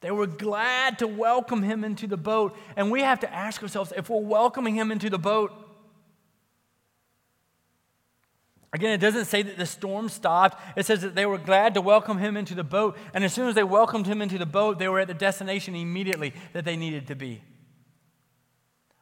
They 0.00 0.10
were 0.10 0.26
glad 0.26 1.00
to 1.00 1.08
welcome 1.08 1.62
him 1.62 1.82
into 1.82 2.06
the 2.06 2.16
boat. 2.16 2.56
And 2.76 2.90
we 2.90 3.02
have 3.02 3.20
to 3.20 3.34
ask 3.34 3.62
ourselves 3.62 3.92
if 3.96 4.08
we're 4.08 4.20
welcoming 4.20 4.76
him 4.76 4.92
into 4.92 5.10
the 5.10 5.18
boat, 5.18 5.52
Again, 8.72 8.90
it 8.90 8.98
doesn't 8.98 9.24
say 9.24 9.42
that 9.42 9.56
the 9.56 9.64
storm 9.64 10.08
stopped. 10.08 10.60
It 10.76 10.84
says 10.84 11.00
that 11.00 11.14
they 11.14 11.24
were 11.24 11.38
glad 11.38 11.74
to 11.74 11.80
welcome 11.80 12.18
him 12.18 12.36
into 12.36 12.54
the 12.54 12.64
boat. 12.64 12.98
And 13.14 13.24
as 13.24 13.32
soon 13.32 13.48
as 13.48 13.54
they 13.54 13.64
welcomed 13.64 14.06
him 14.06 14.20
into 14.20 14.36
the 14.36 14.46
boat, 14.46 14.78
they 14.78 14.88
were 14.88 15.00
at 15.00 15.08
the 15.08 15.14
destination 15.14 15.74
immediately 15.74 16.34
that 16.52 16.64
they 16.66 16.76
needed 16.76 17.06
to 17.06 17.14
be. 17.14 17.42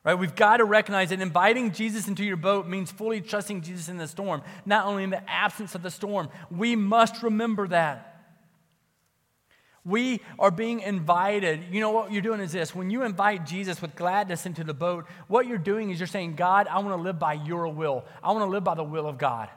Right? 0.04 0.14
We've 0.14 0.36
got 0.36 0.58
to 0.58 0.64
recognize 0.64 1.08
that 1.08 1.20
inviting 1.20 1.72
Jesus 1.72 2.06
into 2.06 2.24
your 2.24 2.36
boat 2.36 2.68
means 2.68 2.92
fully 2.92 3.20
trusting 3.20 3.62
Jesus 3.62 3.88
in 3.88 3.96
the 3.96 4.06
storm, 4.06 4.42
not 4.64 4.86
only 4.86 5.02
in 5.02 5.10
the 5.10 5.28
absence 5.28 5.74
of 5.74 5.82
the 5.82 5.90
storm. 5.90 6.28
We 6.48 6.76
must 6.76 7.24
remember 7.24 7.66
that. 7.68 8.15
We 9.86 10.20
are 10.40 10.50
being 10.50 10.80
invited. 10.80 11.66
You 11.70 11.80
know 11.80 11.92
what 11.92 12.10
you're 12.10 12.20
doing 12.20 12.40
is 12.40 12.50
this 12.50 12.74
when 12.74 12.90
you 12.90 13.04
invite 13.04 13.46
Jesus 13.46 13.80
with 13.80 13.94
gladness 13.94 14.44
into 14.44 14.64
the 14.64 14.74
boat, 14.74 15.06
what 15.28 15.46
you're 15.46 15.58
doing 15.58 15.90
is 15.90 16.00
you're 16.00 16.08
saying, 16.08 16.34
God, 16.34 16.66
I 16.66 16.80
want 16.80 16.88
to 16.88 17.02
live 17.02 17.20
by 17.20 17.34
your 17.34 17.68
will. 17.68 18.04
I 18.20 18.32
want 18.32 18.40
to 18.40 18.50
live 18.50 18.64
by 18.64 18.74
the 18.74 18.82
will 18.82 19.06
of 19.06 19.16
God. 19.16 19.48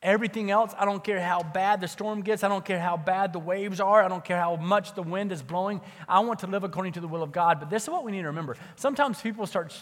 Everything 0.00 0.52
else, 0.52 0.72
I 0.78 0.84
don't 0.84 1.02
care 1.02 1.20
how 1.20 1.42
bad 1.42 1.80
the 1.80 1.88
storm 1.88 2.22
gets. 2.22 2.44
I 2.44 2.48
don't 2.48 2.64
care 2.64 2.78
how 2.78 2.96
bad 2.96 3.32
the 3.32 3.40
waves 3.40 3.80
are. 3.80 4.00
I 4.00 4.06
don't 4.06 4.24
care 4.24 4.38
how 4.38 4.54
much 4.54 4.94
the 4.94 5.02
wind 5.02 5.32
is 5.32 5.42
blowing. 5.42 5.80
I 6.08 6.20
want 6.20 6.38
to 6.40 6.46
live 6.46 6.62
according 6.62 6.92
to 6.92 7.00
the 7.00 7.08
will 7.08 7.24
of 7.24 7.32
God. 7.32 7.58
But 7.58 7.68
this 7.68 7.82
is 7.82 7.88
what 7.88 8.04
we 8.04 8.12
need 8.12 8.20
to 8.20 8.28
remember. 8.28 8.56
Sometimes 8.76 9.20
people 9.20 9.44
start, 9.44 9.74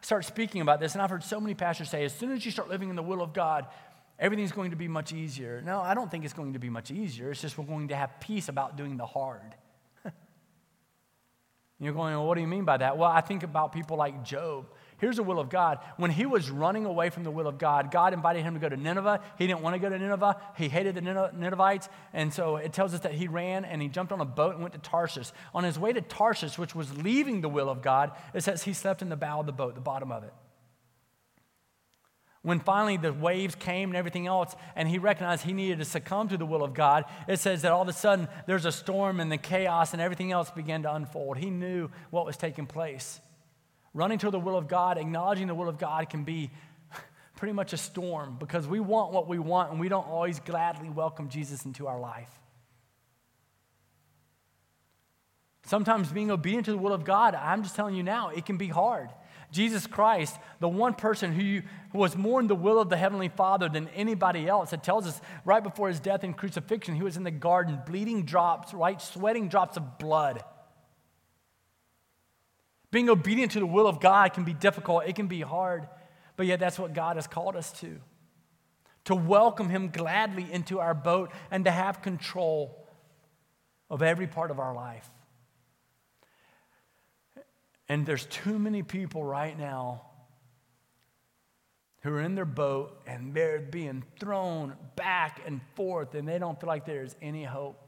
start 0.00 0.24
speaking 0.24 0.62
about 0.62 0.80
this, 0.80 0.94
and 0.94 1.02
I've 1.02 1.10
heard 1.10 1.22
so 1.22 1.38
many 1.38 1.52
pastors 1.52 1.90
say, 1.90 2.06
as 2.06 2.14
soon 2.14 2.32
as 2.32 2.46
you 2.46 2.50
start 2.50 2.70
living 2.70 2.88
in 2.88 2.96
the 2.96 3.02
will 3.02 3.20
of 3.20 3.34
God, 3.34 3.66
everything's 4.18 4.52
going 4.52 4.70
to 4.70 4.76
be 4.76 4.88
much 4.88 5.12
easier. 5.12 5.62
No, 5.64 5.80
I 5.80 5.94
don't 5.94 6.10
think 6.10 6.24
it's 6.24 6.34
going 6.34 6.52
to 6.52 6.58
be 6.58 6.70
much 6.70 6.90
easier. 6.90 7.30
It's 7.30 7.40
just 7.40 7.58
we're 7.58 7.64
going 7.64 7.88
to 7.88 7.96
have 7.96 8.20
peace 8.20 8.48
about 8.48 8.76
doing 8.76 8.96
the 8.96 9.06
hard. 9.06 9.54
You're 11.78 11.92
going, 11.92 12.14
well, 12.14 12.26
what 12.26 12.36
do 12.36 12.40
you 12.40 12.46
mean 12.46 12.64
by 12.64 12.76
that? 12.76 12.96
Well, 12.96 13.10
I 13.10 13.20
think 13.20 13.42
about 13.42 13.72
people 13.72 13.96
like 13.96 14.24
Job. 14.24 14.66
Here's 15.02 15.16
the 15.16 15.24
will 15.24 15.40
of 15.40 15.50
God. 15.50 15.80
When 15.96 16.12
he 16.12 16.26
was 16.26 16.48
running 16.48 16.84
away 16.84 17.10
from 17.10 17.24
the 17.24 17.30
will 17.32 17.48
of 17.48 17.58
God, 17.58 17.90
God 17.90 18.14
invited 18.14 18.44
him 18.44 18.54
to 18.54 18.60
go 18.60 18.68
to 18.68 18.76
Nineveh. 18.76 19.20
He 19.36 19.48
didn't 19.48 19.60
want 19.60 19.74
to 19.74 19.80
go 19.80 19.88
to 19.88 19.98
Nineveh. 19.98 20.40
He 20.56 20.68
hated 20.68 20.94
the 20.94 21.00
Ninevites. 21.00 21.88
And 22.12 22.32
so 22.32 22.54
it 22.54 22.72
tells 22.72 22.94
us 22.94 23.00
that 23.00 23.12
he 23.12 23.26
ran 23.26 23.64
and 23.64 23.82
he 23.82 23.88
jumped 23.88 24.12
on 24.12 24.20
a 24.20 24.24
boat 24.24 24.52
and 24.52 24.62
went 24.62 24.74
to 24.74 24.80
Tarshish. 24.80 25.32
On 25.52 25.64
his 25.64 25.76
way 25.76 25.92
to 25.92 26.00
Tarshish, 26.00 26.56
which 26.56 26.76
was 26.76 26.96
leaving 26.96 27.40
the 27.40 27.48
will 27.48 27.68
of 27.68 27.82
God, 27.82 28.12
it 28.32 28.44
says 28.44 28.62
he 28.62 28.72
slept 28.72 29.02
in 29.02 29.08
the 29.08 29.16
bow 29.16 29.40
of 29.40 29.46
the 29.46 29.52
boat, 29.52 29.74
the 29.74 29.80
bottom 29.80 30.12
of 30.12 30.22
it. 30.22 30.32
When 32.42 32.58
finally 32.58 32.96
the 32.96 33.12
waves 33.12 33.54
came 33.54 33.90
and 33.90 33.96
everything 33.96 34.26
else, 34.26 34.54
and 34.74 34.88
he 34.88 34.98
recognized 34.98 35.44
he 35.44 35.52
needed 35.52 35.78
to 35.78 35.84
succumb 35.84 36.28
to 36.28 36.36
the 36.36 36.44
will 36.44 36.64
of 36.64 36.74
God, 36.74 37.04
it 37.28 37.38
says 37.38 37.62
that 37.62 37.70
all 37.70 37.82
of 37.82 37.88
a 37.88 37.92
sudden 37.92 38.26
there's 38.46 38.64
a 38.64 38.72
storm 38.72 39.20
and 39.20 39.30
the 39.30 39.38
chaos 39.38 39.92
and 39.92 40.02
everything 40.02 40.32
else 40.32 40.50
began 40.50 40.82
to 40.82 40.92
unfold. 40.92 41.38
He 41.38 41.50
knew 41.50 41.88
what 42.10 42.26
was 42.26 42.36
taking 42.36 42.66
place. 42.66 43.20
Running 43.94 44.18
to 44.18 44.30
the 44.30 44.40
will 44.40 44.56
of 44.56 44.66
God, 44.66 44.98
acknowledging 44.98 45.46
the 45.46 45.54
will 45.54 45.68
of 45.68 45.78
God 45.78 46.10
can 46.10 46.24
be 46.24 46.50
pretty 47.36 47.52
much 47.52 47.72
a 47.74 47.76
storm 47.76 48.36
because 48.40 48.66
we 48.66 48.80
want 48.80 49.12
what 49.12 49.28
we 49.28 49.38
want 49.38 49.70
and 49.70 49.78
we 49.78 49.88
don't 49.88 50.08
always 50.08 50.40
gladly 50.40 50.90
welcome 50.90 51.28
Jesus 51.28 51.64
into 51.64 51.86
our 51.86 52.00
life. 52.00 52.30
Sometimes 55.64 56.10
being 56.10 56.32
obedient 56.32 56.64
to 56.64 56.72
the 56.72 56.78
will 56.78 56.92
of 56.92 57.04
God, 57.04 57.36
I'm 57.36 57.62
just 57.62 57.76
telling 57.76 57.94
you 57.94 58.02
now, 58.02 58.30
it 58.30 58.44
can 58.44 58.56
be 58.56 58.66
hard. 58.66 59.10
Jesus 59.52 59.86
Christ, 59.86 60.36
the 60.60 60.68
one 60.68 60.94
person 60.94 61.32
who 61.32 61.62
was 61.92 62.16
more 62.16 62.40
in 62.40 62.46
the 62.46 62.54
will 62.54 62.80
of 62.80 62.88
the 62.88 62.96
Heavenly 62.96 63.28
Father 63.28 63.68
than 63.68 63.88
anybody 63.88 64.48
else. 64.48 64.72
It 64.72 64.82
tells 64.82 65.06
us 65.06 65.20
right 65.44 65.62
before 65.62 65.88
his 65.88 66.00
death 66.00 66.24
and 66.24 66.36
crucifixion, 66.36 66.94
he 66.94 67.02
was 67.02 67.16
in 67.16 67.24
the 67.24 67.30
garden 67.30 67.80
bleeding 67.86 68.24
drops, 68.24 68.72
right? 68.72 69.00
Sweating 69.00 69.48
drops 69.48 69.76
of 69.76 69.98
blood. 69.98 70.42
Being 72.90 73.08
obedient 73.08 73.52
to 73.52 73.60
the 73.60 73.66
will 73.66 73.86
of 73.86 74.00
God 74.00 74.34
can 74.34 74.44
be 74.44 74.52
difficult, 74.52 75.04
it 75.06 75.16
can 75.16 75.26
be 75.26 75.40
hard, 75.40 75.88
but 76.36 76.46
yet 76.46 76.60
that's 76.60 76.78
what 76.78 76.92
God 76.92 77.16
has 77.16 77.26
called 77.26 77.56
us 77.56 77.72
to. 77.80 77.98
To 79.06 79.14
welcome 79.14 79.68
him 79.68 79.88
gladly 79.88 80.46
into 80.50 80.78
our 80.78 80.94
boat 80.94 81.32
and 81.50 81.64
to 81.64 81.70
have 81.70 82.02
control 82.02 82.86
of 83.90 84.02
every 84.02 84.26
part 84.26 84.50
of 84.50 84.60
our 84.60 84.74
life. 84.74 85.10
And 87.88 88.06
there's 88.06 88.26
too 88.26 88.58
many 88.58 88.82
people 88.82 89.24
right 89.24 89.58
now 89.58 90.02
who 92.02 92.12
are 92.12 92.20
in 92.20 92.34
their 92.34 92.44
boat 92.44 93.00
and 93.06 93.32
they're 93.32 93.60
being 93.60 94.02
thrown 94.18 94.74
back 94.96 95.40
and 95.46 95.60
forth 95.74 96.14
and 96.14 96.28
they 96.28 96.38
don't 96.38 96.60
feel 96.60 96.68
like 96.68 96.84
there's 96.84 97.14
any 97.22 97.44
hope. 97.44 97.80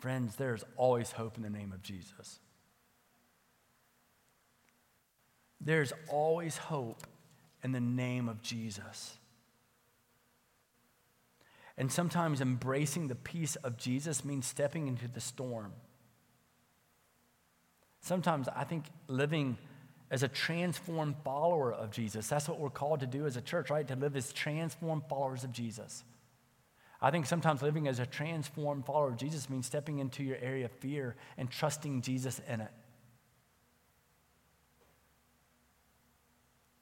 Friends, 0.00 0.34
there's 0.36 0.64
always 0.76 1.12
hope 1.12 1.36
in 1.36 1.42
the 1.42 1.50
name 1.50 1.72
of 1.72 1.82
Jesus. 1.82 2.40
There's 5.60 5.92
always 6.08 6.56
hope 6.56 7.06
in 7.62 7.72
the 7.72 7.80
name 7.80 8.28
of 8.28 8.42
Jesus. 8.42 9.18
And 11.76 11.92
sometimes 11.92 12.40
embracing 12.40 13.08
the 13.08 13.14
peace 13.14 13.56
of 13.56 13.76
Jesus 13.76 14.24
means 14.24 14.46
stepping 14.46 14.88
into 14.88 15.06
the 15.06 15.20
storm. 15.20 15.72
Sometimes 18.00 18.48
I 18.48 18.64
think 18.64 18.86
living 19.06 19.58
as 20.10 20.22
a 20.22 20.28
transformed 20.28 21.14
follower 21.24 21.72
of 21.72 21.90
Jesus, 21.92 22.26
that's 22.26 22.48
what 22.48 22.58
we're 22.58 22.70
called 22.70 23.00
to 23.00 23.06
do 23.06 23.26
as 23.26 23.36
a 23.36 23.40
church, 23.40 23.70
right? 23.70 23.86
To 23.86 23.96
live 23.96 24.16
as 24.16 24.32
transformed 24.32 25.04
followers 25.08 25.44
of 25.44 25.52
Jesus. 25.52 26.04
I 27.00 27.10
think 27.10 27.26
sometimes 27.26 27.62
living 27.62 27.88
as 27.88 27.98
a 27.98 28.06
transformed 28.06 28.84
follower 28.84 29.08
of 29.08 29.16
Jesus 29.16 29.48
means 29.48 29.66
stepping 29.66 30.00
into 30.00 30.22
your 30.22 30.36
area 30.38 30.66
of 30.66 30.72
fear 30.72 31.16
and 31.38 31.50
trusting 31.50 32.02
Jesus 32.02 32.40
in 32.48 32.60
it. 32.60 32.70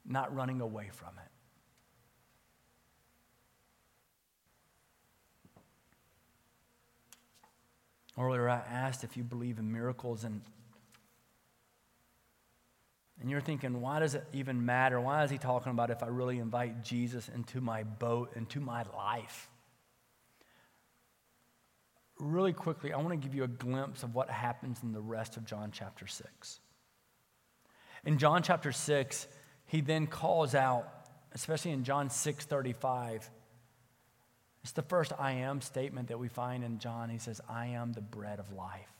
Not 0.05 0.35
running 0.35 0.59
away 0.59 0.89
from 0.91 1.09
it. 1.09 1.29
Earlier, 8.19 8.49
I 8.49 8.57
asked 8.57 9.05
if 9.05 9.15
you 9.15 9.23
believe 9.23 9.59
in 9.59 9.71
miracles, 9.71 10.25
and 10.25 10.41
and 13.21 13.29
you're 13.29 13.41
thinking, 13.41 13.81
why 13.81 13.99
does 13.99 14.15
it 14.15 14.25
even 14.31 14.65
matter? 14.65 14.99
Why 14.99 15.23
is 15.23 15.31
he 15.31 15.37
talking 15.37 15.71
about 15.71 15.89
if 15.89 16.03
I 16.03 16.07
really 16.07 16.39
invite 16.39 16.83
Jesus 16.83 17.29
into 17.29 17.59
my 17.59 17.83
boat, 17.83 18.31
into 18.35 18.61
my 18.61 18.85
life? 18.95 19.49
Really 22.17 22.53
quickly, 22.53 22.93
I 22.93 22.97
want 22.97 23.09
to 23.09 23.17
give 23.17 23.35
you 23.35 23.43
a 23.43 23.49
glimpse 23.49 24.03
of 24.03 24.15
what 24.15 24.29
happens 24.29 24.79
in 24.83 24.93
the 24.93 25.01
rest 25.01 25.35
of 25.35 25.45
John 25.45 25.71
chapter 25.73 26.07
6. 26.07 26.59
In 28.05 28.17
John 28.17 28.41
chapter 28.41 28.71
6, 28.71 29.27
he 29.65 29.81
then 29.81 30.07
calls 30.07 30.55
out, 30.55 30.87
especially 31.33 31.71
in 31.71 31.83
John 31.83 32.09
6 32.09 32.45
35, 32.45 33.29
It's 34.63 34.71
the 34.71 34.81
first 34.81 35.11
I 35.19 35.33
am 35.33 35.59
statement 35.59 36.07
that 36.07 36.19
we 36.19 36.29
find 36.29 36.63
in 36.63 36.79
John. 36.79 37.09
He 37.09 37.17
says, 37.17 37.41
I 37.49 37.67
am 37.67 37.91
the 37.91 38.01
bread 38.01 38.39
of 38.39 38.53
life. 38.53 38.93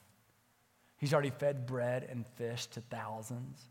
He's 0.98 1.14
already 1.14 1.30
fed 1.30 1.66
bread 1.66 2.06
and 2.10 2.28
fish 2.28 2.66
to 2.68 2.82
thousands. 2.82 3.70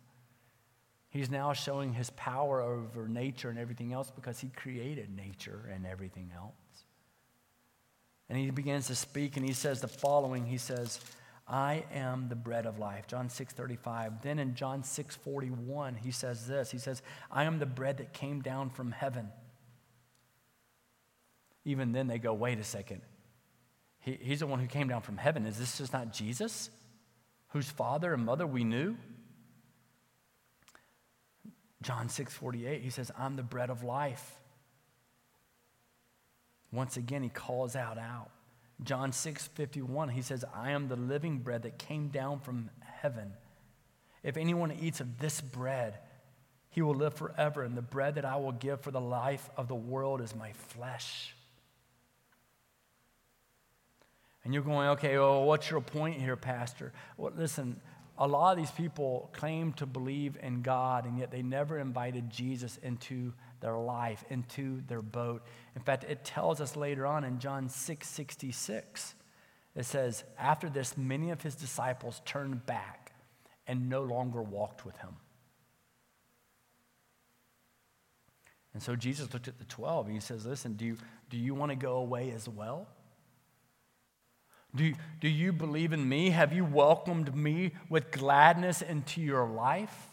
He's 1.11 1.31
now 1.31 1.53
showing 1.55 1.95
his 1.95 2.11
power 2.11 2.61
over 2.61 3.09
nature 3.09 3.49
and 3.49 3.59
everything 3.59 3.93
else 3.93 4.11
because 4.11 4.41
he 4.41 4.49
created 4.49 5.15
nature 5.15 5.71
and 5.73 5.87
everything 5.87 6.31
else. 6.37 6.55
And 8.29 8.39
he 8.39 8.51
begins 8.51 8.89
to 8.89 8.95
speak 8.95 9.37
and 9.37 9.47
he 9.47 9.55
says 9.55 9.81
the 9.81 9.89
following 9.89 10.45
He 10.45 10.59
says, 10.59 11.01
I 11.47 11.85
am 11.95 12.29
the 12.29 12.37
bread 12.37 12.67
of 12.67 12.79
life. 12.79 13.07
John 13.07 13.31
6 13.31 13.55
35. 13.55 14.21
Then 14.23 14.39
in 14.39 14.55
John 14.55 14.83
6 14.83 15.17
41, 15.17 15.95
he 15.95 16.11
says 16.11 16.47
this 16.47 16.71
He 16.71 16.79
says, 16.79 17.01
I 17.31 17.45
am 17.45 17.59
the 17.59 17.67
bread 17.67 17.99
that 17.99 18.13
came 18.13 18.43
down 18.43 18.69
from 18.69 18.93
heaven. 18.93 19.31
Even 21.65 21.93
then 21.93 22.07
they 22.07 22.19
go, 22.19 22.33
wait 22.33 22.59
a 22.59 22.65
second. 22.65 23.03
He, 24.01 24.19
he's 24.21 24.41
the 24.41 24.47
one 24.47 24.59
who 24.59 24.67
came 24.67 24.89
down 24.89 25.03
from 25.03 25.19
heaven. 25.19 25.45
Is 25.45 25.59
this 25.59 25.77
just 25.79 25.93
not 25.93 26.15
Jesus, 26.15 26.71
whose 27.49 27.69
father 27.69 28.15
and 28.15 28.25
mother 28.25 28.47
we 28.47 28.65
knew? 28.65 28.97
John 31.83 32.09
6 32.09 32.35
48, 32.35 32.83
he 32.83 32.91
says, 32.91 33.11
I'm 33.17 33.37
the 33.37 33.43
bread 33.43 33.71
of 33.71 33.85
life. 33.85 34.39
Once 36.73 36.97
again, 36.97 37.23
he 37.23 37.29
calls 37.29 37.77
out 37.77 37.99
out. 37.99 38.31
John 38.83 39.13
6 39.13 39.49
51, 39.49 40.11
he 40.11 40.23
says, 40.23 40.45
I 40.55 40.73
am 40.73 40.89
the 40.89 40.97
living 40.97 41.39
bread 41.39 41.63
that 41.63 41.79
came 41.79 42.09
down 42.09 42.41
from 42.41 42.71
heaven. 42.81 43.33
If 44.23 44.37
anyone 44.37 44.73
eats 44.73 45.01
of 45.01 45.19
this 45.19 45.41
bread, 45.41 45.99
he 46.71 46.83
will 46.83 46.95
live 46.95 47.15
forever, 47.15 47.63
and 47.63 47.77
the 47.77 47.83
bread 47.83 48.17
that 48.17 48.25
I 48.25 48.37
will 48.37 48.53
give 48.53 48.81
for 48.81 48.91
the 48.91 49.01
life 49.01 49.49
of 49.57 49.69
the 49.69 49.75
world 49.75 50.21
is 50.21 50.35
my 50.35 50.53
flesh. 50.53 51.35
And 54.45 54.55
you're 54.55 54.63
going, 54.63 54.89
okay, 54.91 55.19
well, 55.19 55.45
what's 55.45 55.71
your 55.71 55.81
point 55.81 56.21
here, 56.21 56.37
Pastor? 56.37 56.93
Well, 57.17 57.33
listen, 57.37 57.81
a 58.19 58.27
lot 58.27 58.53
of 58.53 58.59
these 58.59 58.71
people 58.73 59.31
claim 59.33 59.73
to 59.75 59.87
believe 59.87 60.37
in 60.43 60.63
God, 60.63 61.07
and 61.07 61.19
yet 61.19 61.31
they 61.31 61.43
never 61.43 61.79
invited 61.79 62.31
Jesus 62.31 62.77
into 62.83 63.33
their 63.61 63.79
life, 63.79 64.25
into 64.29 64.83
their 64.89 65.03
boat. 65.03 65.45
In 65.77 65.83
fact, 65.83 66.05
it 66.05 66.25
tells 66.25 66.61
us 66.61 66.77
later 66.77 67.07
on 67.07 67.23
in 67.23 67.39
John 67.39 67.69
6 67.69 68.09
66, 68.09 69.15
it 69.77 69.85
says, 69.85 70.25
After 70.37 70.69
this, 70.69 70.97
many 70.97 71.31
of 71.31 71.43
his 71.43 71.55
disciples 71.55 72.21
turned 72.25 72.67
back 72.67 73.13
and 73.69 73.89
no 73.89 74.03
longer 74.03 74.43
walked 74.43 74.85
with 74.85 74.97
him. 74.97 75.15
And 78.75 78.83
so 78.83 78.97
Jesus 78.97 79.33
looked 79.33 79.49
at 79.49 79.59
the 79.59 79.65
12 79.65 80.07
and 80.07 80.15
he 80.15 80.21
says, 80.21 80.45
Listen, 80.45 80.75
do 80.75 80.85
you, 80.85 80.97
do 81.31 81.37
you 81.37 81.55
want 81.55 81.71
to 81.71 81.77
go 81.77 81.97
away 81.97 82.33
as 82.33 82.49
well? 82.49 82.89
Do, 84.75 84.93
do 85.21 85.29
you 85.29 85.53
believe 85.53 85.93
in 85.93 86.09
me? 86.09 86.31
Have 86.31 86.53
you 86.53 86.65
welcomed 86.65 87.35
me 87.35 87.73
with 87.89 88.11
gladness 88.11 88.83
into 88.83 89.21
your 89.21 89.47
life? 89.47 90.09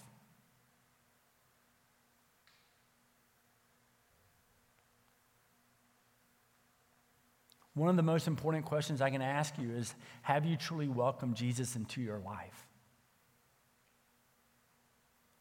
One 7.73 7.89
of 7.89 7.97
the 7.97 8.03
most 8.03 8.27
important 8.27 8.63
questions 8.63 9.01
I 9.01 9.09
can 9.09 9.21
ask 9.21 9.57
you 9.59 9.71
is 9.71 9.93
Have 10.21 10.45
you 10.45 10.55
truly 10.55 10.87
welcomed 10.87 11.35
Jesus 11.35 11.75
into 11.75 12.01
your 12.01 12.19
life? 12.19 12.67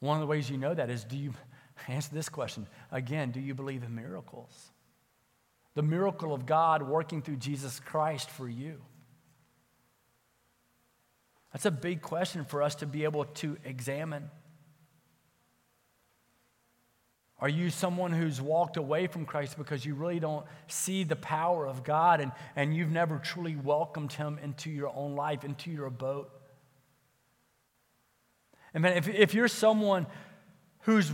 One 0.01 0.17
of 0.17 0.21
the 0.21 0.27
ways 0.27 0.51
you 0.51 0.59
know 0.59 0.75
that 0.75 0.91
is 0.91 1.05
do 1.05 1.17
you 1.17 1.33
answer 1.89 2.13
this 2.13 2.29
question 2.29 2.67
again, 2.91 3.31
do 3.31 3.41
you 3.41 3.55
believe 3.55 3.85
in 3.85 3.95
miracles? 3.95 4.73
The 5.75 5.83
miracle 5.83 6.35
of 6.35 6.47
God 6.47 6.83
working 6.83 7.23
through 7.23 7.37
Jesus 7.37 7.81
Christ 7.81 8.29
for 8.31 8.49
you. 8.49 8.81
That's 11.55 11.67
a 11.67 11.71
big 11.71 12.03
question 12.03 12.45
for 12.45 12.65
us 12.65 12.75
to 12.77 12.87
be 12.87 13.05
able 13.05 13.27
to 13.27 13.57
examine. 13.65 14.29
Are 17.39 17.49
you 17.49 17.71
someone 17.71 18.13
who's 18.13 18.41
walked 18.41 18.77
away 18.77 19.07
from 19.07 19.25
Christ 19.25 19.57
because 19.57 19.87
you 19.87 19.95
really 19.95 20.19
don't 20.19 20.45
see 20.67 21.05
the 21.05 21.15
power 21.15 21.65
of 21.65 21.85
God 21.85 22.21
and, 22.21 22.33
and 22.57 22.75
you've 22.75 22.91
never 22.91 23.19
truly 23.19 23.55
welcomed 23.55 24.13
Him 24.13 24.41
into 24.43 24.69
your 24.69 24.93
own 24.97 25.15
life, 25.15 25.45
into 25.45 25.71
your 25.71 25.91
boat? 25.91 26.29
And 28.73 28.83
man, 28.83 28.97
if, 28.97 29.07
if 29.07 29.33
you're 29.33 29.47
someone 29.47 30.09
who's 30.81 31.13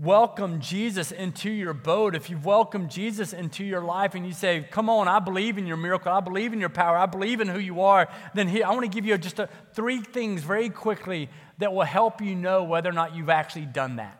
welcome 0.00 0.60
Jesus 0.60 1.12
into 1.12 1.50
your 1.50 1.74
boat, 1.74 2.14
if 2.14 2.30
you've 2.30 2.46
welcomed 2.46 2.90
Jesus 2.90 3.32
into 3.32 3.64
your 3.64 3.82
life 3.82 4.14
and 4.14 4.26
you 4.26 4.32
say, 4.32 4.66
Come 4.70 4.88
on, 4.88 5.08
I 5.08 5.18
believe 5.18 5.58
in 5.58 5.66
your 5.66 5.76
miracle, 5.76 6.10
I 6.10 6.20
believe 6.20 6.52
in 6.52 6.60
your 6.60 6.70
power, 6.70 6.96
I 6.96 7.06
believe 7.06 7.40
in 7.40 7.48
who 7.48 7.58
you 7.58 7.82
are, 7.82 8.08
then 8.34 8.48
here, 8.48 8.64
I 8.64 8.70
want 8.70 8.82
to 8.82 8.88
give 8.88 9.04
you 9.04 9.16
just 9.18 9.38
a, 9.38 9.48
three 9.74 10.00
things 10.00 10.42
very 10.42 10.70
quickly 10.70 11.28
that 11.58 11.72
will 11.72 11.84
help 11.84 12.22
you 12.22 12.34
know 12.34 12.64
whether 12.64 12.88
or 12.88 12.92
not 12.92 13.14
you've 13.14 13.28
actually 13.28 13.66
done 13.66 13.96
that. 13.96 14.16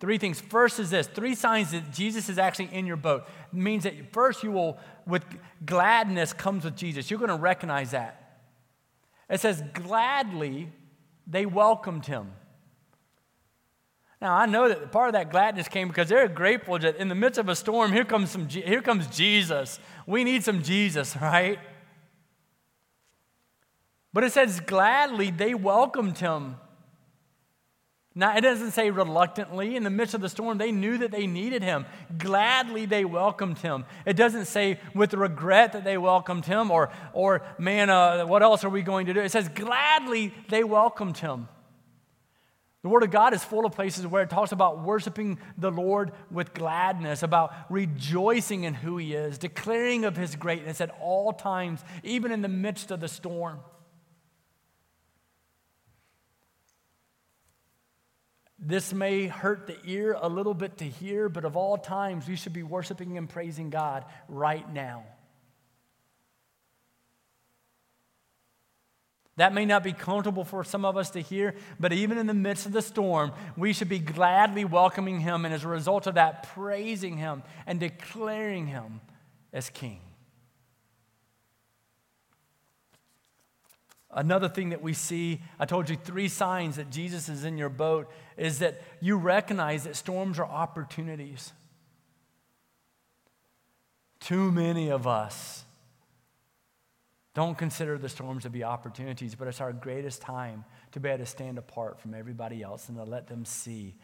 Three 0.00 0.18
things. 0.18 0.40
First 0.40 0.80
is 0.80 0.90
this 0.90 1.06
three 1.06 1.34
signs 1.34 1.70
that 1.70 1.92
Jesus 1.92 2.28
is 2.28 2.36
actually 2.36 2.68
in 2.72 2.86
your 2.86 2.96
boat. 2.96 3.24
It 3.52 3.56
means 3.56 3.84
that 3.84 4.12
first 4.12 4.42
you 4.42 4.50
will, 4.50 4.78
with 5.06 5.24
gladness 5.64 6.32
comes 6.32 6.64
with 6.64 6.76
Jesus. 6.76 7.08
You're 7.08 7.20
going 7.20 7.30
to 7.30 7.36
recognize 7.36 7.92
that. 7.92 8.40
It 9.30 9.40
says, 9.40 9.62
gladly 9.72 10.70
they 11.26 11.46
welcomed 11.46 12.06
him. 12.06 12.32
Now, 14.22 14.36
I 14.36 14.46
know 14.46 14.68
that 14.68 14.92
part 14.92 15.08
of 15.08 15.14
that 15.14 15.32
gladness 15.32 15.66
came 15.66 15.88
because 15.88 16.08
they're 16.08 16.28
grateful 16.28 16.78
that 16.78 16.94
in 16.94 17.08
the 17.08 17.14
midst 17.16 17.40
of 17.40 17.48
a 17.48 17.56
storm, 17.56 17.92
here 17.92 18.04
comes, 18.04 18.30
some, 18.30 18.48
here 18.48 18.80
comes 18.80 19.08
Jesus. 19.08 19.80
We 20.06 20.22
need 20.22 20.44
some 20.44 20.62
Jesus, 20.62 21.16
right? 21.20 21.58
But 24.12 24.22
it 24.22 24.30
says, 24.30 24.60
gladly 24.60 25.32
they 25.32 25.54
welcomed 25.54 26.18
him. 26.18 26.54
Now, 28.14 28.36
it 28.36 28.42
doesn't 28.42 28.70
say 28.72 28.90
reluctantly. 28.90 29.74
In 29.74 29.82
the 29.82 29.90
midst 29.90 30.14
of 30.14 30.20
the 30.20 30.28
storm, 30.28 30.56
they 30.56 30.70
knew 30.70 30.98
that 30.98 31.10
they 31.10 31.26
needed 31.26 31.64
him. 31.64 31.84
Gladly, 32.16 32.86
they 32.86 33.04
welcomed 33.04 33.58
him. 33.58 33.86
It 34.06 34.14
doesn't 34.14 34.44
say 34.44 34.78
with 34.94 35.14
regret 35.14 35.72
that 35.72 35.82
they 35.82 35.98
welcomed 35.98 36.44
him 36.44 36.70
or, 36.70 36.90
or 37.12 37.42
man, 37.58 37.90
uh, 37.90 38.24
what 38.26 38.44
else 38.44 38.62
are 38.62 38.70
we 38.70 38.82
going 38.82 39.06
to 39.06 39.14
do? 39.14 39.20
It 39.20 39.32
says 39.32 39.48
gladly, 39.48 40.32
they 40.48 40.62
welcomed 40.62 41.18
him. 41.18 41.48
The 42.82 42.88
Word 42.88 43.04
of 43.04 43.12
God 43.12 43.32
is 43.32 43.44
full 43.44 43.64
of 43.64 43.72
places 43.72 44.06
where 44.06 44.24
it 44.24 44.30
talks 44.30 44.50
about 44.50 44.82
worshiping 44.82 45.38
the 45.56 45.70
Lord 45.70 46.10
with 46.32 46.52
gladness, 46.52 47.22
about 47.22 47.54
rejoicing 47.70 48.64
in 48.64 48.74
who 48.74 48.96
He 48.96 49.14
is, 49.14 49.38
declaring 49.38 50.04
of 50.04 50.16
His 50.16 50.34
greatness 50.34 50.80
at 50.80 50.90
all 51.00 51.32
times, 51.32 51.84
even 52.02 52.32
in 52.32 52.42
the 52.42 52.48
midst 52.48 52.90
of 52.90 52.98
the 52.98 53.06
storm. 53.06 53.60
This 58.58 58.92
may 58.92 59.26
hurt 59.26 59.68
the 59.68 59.76
ear 59.84 60.16
a 60.20 60.28
little 60.28 60.54
bit 60.54 60.78
to 60.78 60.84
hear, 60.84 61.28
but 61.28 61.44
of 61.44 61.56
all 61.56 61.76
times, 61.76 62.28
we 62.28 62.36
should 62.36 62.52
be 62.52 62.62
worshiping 62.64 63.16
and 63.16 63.28
praising 63.28 63.70
God 63.70 64.04
right 64.28 64.68
now. 64.72 65.04
That 69.36 69.54
may 69.54 69.64
not 69.64 69.82
be 69.82 69.92
comfortable 69.92 70.44
for 70.44 70.62
some 70.62 70.84
of 70.84 70.96
us 70.96 71.10
to 71.10 71.20
hear, 71.20 71.54
but 71.80 71.92
even 71.92 72.18
in 72.18 72.26
the 72.26 72.34
midst 72.34 72.66
of 72.66 72.72
the 72.72 72.82
storm, 72.82 73.32
we 73.56 73.72
should 73.72 73.88
be 73.88 73.98
gladly 73.98 74.64
welcoming 74.64 75.20
him 75.20 75.44
and 75.44 75.54
as 75.54 75.64
a 75.64 75.68
result 75.68 76.06
of 76.06 76.16
that, 76.16 76.42
praising 76.54 77.16
him 77.16 77.42
and 77.66 77.80
declaring 77.80 78.66
him 78.66 79.00
as 79.52 79.70
king. 79.70 80.00
Another 84.10 84.50
thing 84.50 84.68
that 84.70 84.82
we 84.82 84.92
see, 84.92 85.40
I 85.58 85.64
told 85.64 85.88
you 85.88 85.96
three 85.96 86.28
signs 86.28 86.76
that 86.76 86.90
Jesus 86.90 87.30
is 87.30 87.44
in 87.44 87.56
your 87.56 87.70
boat, 87.70 88.10
is 88.36 88.58
that 88.58 88.82
you 89.00 89.16
recognize 89.16 89.84
that 89.84 89.96
storms 89.96 90.38
are 90.38 90.44
opportunities. 90.44 91.52
Too 94.20 94.52
many 94.52 94.90
of 94.90 95.06
us 95.06 95.64
don't 97.34 97.56
consider 97.56 97.96
the 97.98 98.08
storms 98.08 98.42
to 98.42 98.50
be 98.50 98.62
opportunities, 98.62 99.34
but 99.34 99.48
it's 99.48 99.60
our 99.60 99.72
greatest 99.72 100.20
time 100.20 100.64
to 100.92 101.00
be 101.00 101.08
able 101.08 101.24
to 101.24 101.26
stand 101.26 101.58
apart 101.58 102.00
from 102.00 102.14
everybody 102.14 102.62
else 102.62 102.88
and 102.88 102.98
to 102.98 103.04
let 103.04 103.26
them 103.26 103.44
see 103.44 103.94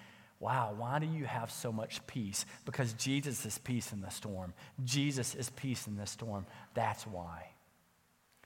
wow, 0.40 0.72
why 0.76 0.98
do 0.98 1.06
you 1.06 1.24
have 1.24 1.50
so 1.50 1.72
much 1.72 2.06
peace? 2.06 2.46
Because 2.64 2.92
Jesus 2.92 3.44
is 3.44 3.58
peace 3.58 3.92
in 3.92 4.00
the 4.00 4.10
storm. 4.10 4.54
Jesus 4.84 5.34
is 5.34 5.50
peace 5.50 5.86
in 5.86 5.96
the 5.96 6.06
storm. 6.06 6.46
That's 6.74 7.06
why. 7.06 7.50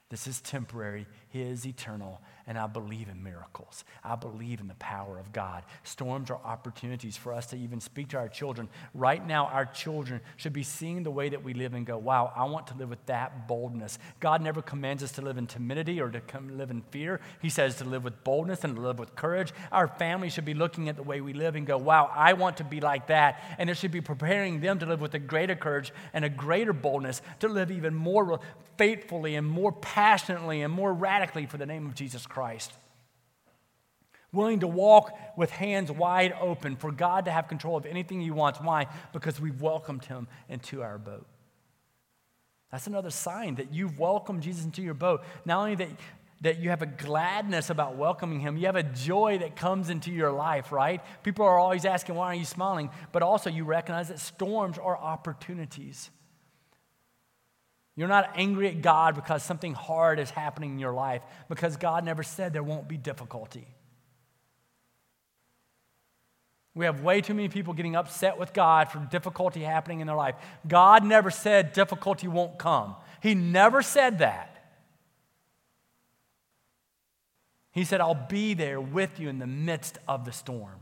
This 0.08 0.26
is 0.26 0.40
temporary. 0.40 1.06
His 1.28 1.66
eternal. 1.66 2.20
And 2.46 2.58
I 2.58 2.66
believe 2.66 3.08
in 3.08 3.22
miracles. 3.22 3.84
I 4.02 4.16
believe 4.16 4.60
in 4.60 4.68
the 4.68 4.74
power 4.74 5.18
of 5.18 5.32
God. 5.32 5.62
Storms 5.84 6.30
are 6.30 6.40
opportunities 6.44 7.16
for 7.16 7.32
us 7.32 7.46
to 7.46 7.56
even 7.56 7.80
speak 7.80 8.08
to 8.08 8.18
our 8.18 8.28
children. 8.28 8.68
Right 8.94 9.24
now, 9.24 9.46
our 9.46 9.64
children 9.64 10.20
should 10.36 10.52
be 10.52 10.64
seeing 10.64 11.02
the 11.04 11.10
way 11.10 11.28
that 11.28 11.44
we 11.44 11.54
live 11.54 11.74
and 11.74 11.86
go, 11.86 11.98
wow, 11.98 12.32
I 12.34 12.44
want 12.44 12.66
to 12.68 12.74
live 12.74 12.90
with 12.90 13.04
that 13.06 13.46
boldness. 13.46 13.98
God 14.20 14.42
never 14.42 14.60
commands 14.60 15.02
us 15.02 15.12
to 15.12 15.22
live 15.22 15.38
in 15.38 15.46
timidity 15.46 16.00
or 16.00 16.10
to 16.10 16.20
live 16.50 16.70
in 16.70 16.82
fear. 16.90 17.20
He 17.40 17.48
says 17.48 17.76
to 17.76 17.84
live 17.84 18.02
with 18.02 18.24
boldness 18.24 18.64
and 18.64 18.74
to 18.74 18.82
live 18.82 18.98
with 18.98 19.14
courage. 19.14 19.52
Our 19.70 19.86
family 19.86 20.28
should 20.28 20.44
be 20.44 20.54
looking 20.54 20.88
at 20.88 20.96
the 20.96 21.02
way 21.02 21.20
we 21.20 21.32
live 21.32 21.54
and 21.54 21.66
go, 21.66 21.78
wow, 21.78 22.10
I 22.12 22.32
want 22.32 22.56
to 22.56 22.64
be 22.64 22.80
like 22.80 23.06
that. 23.06 23.42
And 23.58 23.70
it 23.70 23.76
should 23.76 23.92
be 23.92 24.00
preparing 24.00 24.60
them 24.60 24.78
to 24.80 24.86
live 24.86 25.00
with 25.00 25.14
a 25.14 25.18
greater 25.18 25.54
courage 25.54 25.92
and 26.12 26.24
a 26.24 26.28
greater 26.28 26.72
boldness 26.72 27.22
to 27.40 27.48
live 27.48 27.70
even 27.70 27.94
more 27.94 28.40
faithfully 28.76 29.36
and 29.36 29.46
more 29.46 29.70
passionately 29.70 30.62
and 30.62 30.72
more 30.72 30.92
radically 30.92 31.46
for 31.46 31.56
the 31.56 31.66
name 31.66 31.86
of 31.86 31.94
Jesus 31.94 32.26
Christ. 32.26 32.31
Willing 34.32 34.60
to 34.60 34.66
walk 34.66 35.12
with 35.36 35.50
hands 35.50 35.90
wide 35.90 36.34
open 36.40 36.76
for 36.76 36.90
God 36.90 37.26
to 37.26 37.30
have 37.30 37.48
control 37.48 37.76
of 37.76 37.84
anything 37.84 38.20
He 38.20 38.30
wants. 38.30 38.60
Why? 38.60 38.86
Because 39.12 39.40
we've 39.40 39.60
welcomed 39.60 40.04
Him 40.04 40.26
into 40.48 40.82
our 40.82 40.98
boat. 40.98 41.26
That's 42.70 42.86
another 42.86 43.10
sign 43.10 43.56
that 43.56 43.72
you've 43.74 43.98
welcomed 43.98 44.42
Jesus 44.42 44.64
into 44.64 44.80
your 44.80 44.94
boat. 44.94 45.22
Not 45.44 45.58
only 45.58 45.74
that, 45.74 45.90
that 46.40 46.58
you 46.58 46.70
have 46.70 46.80
a 46.80 46.86
gladness 46.86 47.68
about 47.68 47.96
welcoming 47.96 48.40
him. 48.40 48.56
You 48.56 48.66
have 48.66 48.76
a 48.76 48.82
joy 48.82 49.38
that 49.38 49.56
comes 49.56 49.90
into 49.90 50.10
your 50.10 50.32
life, 50.32 50.72
right? 50.72 51.02
People 51.22 51.44
are 51.44 51.58
always 51.58 51.84
asking, 51.84 52.14
why 52.14 52.28
are 52.28 52.34
you 52.34 52.46
smiling? 52.46 52.90
But 53.12 53.22
also, 53.22 53.50
you 53.50 53.64
recognize 53.64 54.08
that 54.08 54.18
storms 54.18 54.78
are 54.78 54.96
opportunities. 54.96 56.10
You're 57.94 58.08
not 58.08 58.32
angry 58.36 58.68
at 58.68 58.80
God 58.80 59.14
because 59.14 59.42
something 59.42 59.74
hard 59.74 60.18
is 60.18 60.30
happening 60.30 60.72
in 60.72 60.78
your 60.78 60.94
life, 60.94 61.22
because 61.48 61.76
God 61.76 62.04
never 62.04 62.22
said 62.22 62.52
there 62.52 62.62
won't 62.62 62.88
be 62.88 62.96
difficulty. 62.96 63.66
We 66.74 66.86
have 66.86 67.02
way 67.02 67.20
too 67.20 67.34
many 67.34 67.48
people 67.48 67.74
getting 67.74 67.96
upset 67.96 68.38
with 68.38 68.54
God 68.54 68.88
for 68.88 68.98
difficulty 69.10 69.60
happening 69.60 70.00
in 70.00 70.06
their 70.06 70.16
life. 70.16 70.36
God 70.66 71.04
never 71.04 71.30
said 71.30 71.74
difficulty 71.74 72.28
won't 72.28 72.58
come, 72.58 72.96
He 73.20 73.34
never 73.34 73.82
said 73.82 74.20
that. 74.20 74.48
He 77.72 77.84
said, 77.84 78.02
I'll 78.02 78.14
be 78.14 78.52
there 78.52 78.80
with 78.80 79.18
you 79.18 79.30
in 79.30 79.38
the 79.38 79.46
midst 79.46 79.98
of 80.06 80.26
the 80.26 80.32
storm. 80.32 80.81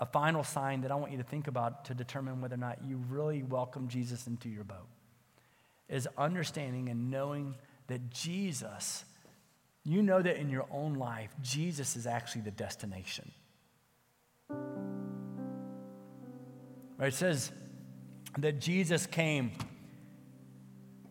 A 0.00 0.06
final 0.06 0.44
sign 0.44 0.82
that 0.82 0.92
I 0.92 0.94
want 0.94 1.10
you 1.10 1.18
to 1.18 1.24
think 1.24 1.48
about 1.48 1.86
to 1.86 1.94
determine 1.94 2.40
whether 2.40 2.54
or 2.54 2.58
not 2.58 2.78
you 2.86 3.02
really 3.08 3.42
welcome 3.42 3.88
Jesus 3.88 4.26
into 4.26 4.48
your 4.48 4.64
boat 4.64 4.86
is 5.88 6.06
understanding 6.16 6.88
and 6.88 7.10
knowing 7.10 7.54
that 7.88 8.10
Jesus, 8.10 9.04
you 9.84 10.02
know 10.02 10.20
that 10.20 10.36
in 10.36 10.50
your 10.50 10.66
own 10.70 10.94
life, 10.94 11.34
Jesus 11.42 11.96
is 11.96 12.06
actually 12.06 12.42
the 12.42 12.50
destination. 12.50 13.30
Right? 16.98 17.08
It 17.08 17.14
says 17.14 17.50
that 18.38 18.60
Jesus 18.60 19.06
came, 19.06 19.52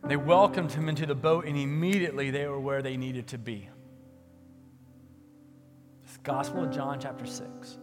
they 0.05 0.17
welcomed 0.17 0.71
him 0.71 0.89
into 0.89 1.05
the 1.05 1.15
boat, 1.15 1.45
and 1.45 1.57
immediately 1.57 2.29
they 2.29 2.45
were 2.45 2.59
where 2.59 2.81
they 2.81 2.97
needed 2.97 3.27
to 3.27 3.37
be. 3.37 3.67
It's 6.05 6.17
Gospel 6.17 6.65
of 6.65 6.71
John, 6.71 6.99
chapter 6.99 7.25
6. 7.25 7.77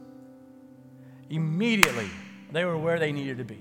Immediately, 1.30 2.10
they 2.52 2.64
were 2.64 2.76
where 2.76 2.98
they 2.98 3.12
needed 3.12 3.38
to 3.38 3.44
be. 3.44 3.58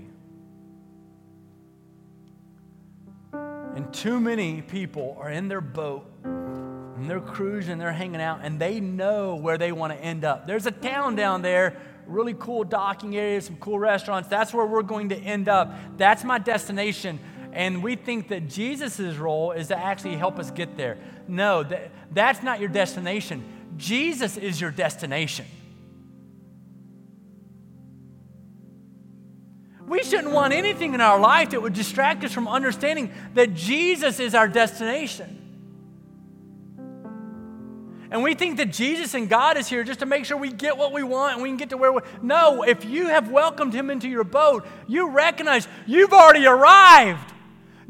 And 3.75 3.91
too 3.93 4.19
many 4.19 4.61
people 4.61 5.17
are 5.19 5.31
in 5.31 5.47
their 5.47 5.61
boat 5.61 6.05
and 6.23 7.09
they're 7.09 7.19
cruising, 7.19 7.79
they're 7.79 7.91
hanging 7.91 8.21
out, 8.21 8.41
and 8.43 8.59
they 8.59 8.79
know 8.79 9.35
where 9.35 9.57
they 9.57 9.71
want 9.71 9.93
to 9.93 9.99
end 9.99 10.23
up. 10.23 10.45
There's 10.45 10.67
a 10.67 10.71
town 10.71 11.15
down 11.15 11.41
there, 11.41 11.75
really 12.05 12.35
cool 12.37 12.63
docking 12.63 13.17
area, 13.17 13.41
some 13.41 13.57
cool 13.57 13.79
restaurants. 13.79 14.29
That's 14.29 14.53
where 14.53 14.65
we're 14.65 14.83
going 14.83 15.09
to 15.09 15.17
end 15.17 15.49
up. 15.49 15.73
That's 15.97 16.23
my 16.23 16.37
destination. 16.37 17.19
And 17.51 17.83
we 17.83 17.95
think 17.95 18.29
that 18.29 18.47
Jesus' 18.47 19.17
role 19.17 19.51
is 19.51 19.67
to 19.67 19.77
actually 19.77 20.15
help 20.15 20.39
us 20.39 20.51
get 20.51 20.77
there. 20.77 20.97
No, 21.27 21.63
that, 21.63 21.91
that's 22.11 22.43
not 22.43 22.59
your 22.59 22.69
destination. 22.69 23.43
Jesus 23.75 24.37
is 24.37 24.61
your 24.61 24.71
destination. 24.71 25.45
We 29.87 30.03
shouldn't 30.03 30.33
want 30.33 30.53
anything 30.53 30.93
in 30.93 31.01
our 31.01 31.19
life 31.19 31.49
that 31.51 31.61
would 31.61 31.73
distract 31.73 32.23
us 32.23 32.31
from 32.31 32.47
understanding 32.47 33.11
that 33.33 33.53
Jesus 33.53 34.19
is 34.19 34.33
our 34.33 34.47
destination. 34.47 35.39
And 38.09 38.21
we 38.21 38.35
think 38.35 38.57
that 38.57 38.71
Jesus 38.71 39.15
and 39.15 39.27
God 39.27 39.57
is 39.57 39.67
here 39.67 39.83
just 39.83 40.01
to 40.01 40.05
make 40.05 40.25
sure 40.25 40.37
we 40.37 40.51
get 40.51 40.77
what 40.77 40.93
we 40.93 41.01
want 41.01 41.33
and 41.33 41.41
we 41.41 41.49
can 41.49 41.57
get 41.57 41.71
to 41.71 41.77
where 41.77 41.91
we 41.91 42.01
No, 42.21 42.61
if 42.61 42.85
you 42.85 43.07
have 43.07 43.31
welcomed 43.31 43.73
him 43.73 43.89
into 43.89 44.07
your 44.07 44.23
boat, 44.23 44.67
you 44.87 45.09
recognize 45.09 45.67
you've 45.87 46.13
already 46.13 46.45
arrived. 46.45 47.33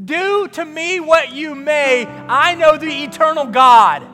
Do 0.03 0.47
to 0.47 0.63
me 0.63 1.01
what 1.01 1.33
you 1.33 1.55
may. 1.55 2.05
I 2.05 2.55
know 2.55 2.77
the 2.77 3.03
eternal 3.03 3.47
God. 3.47 4.07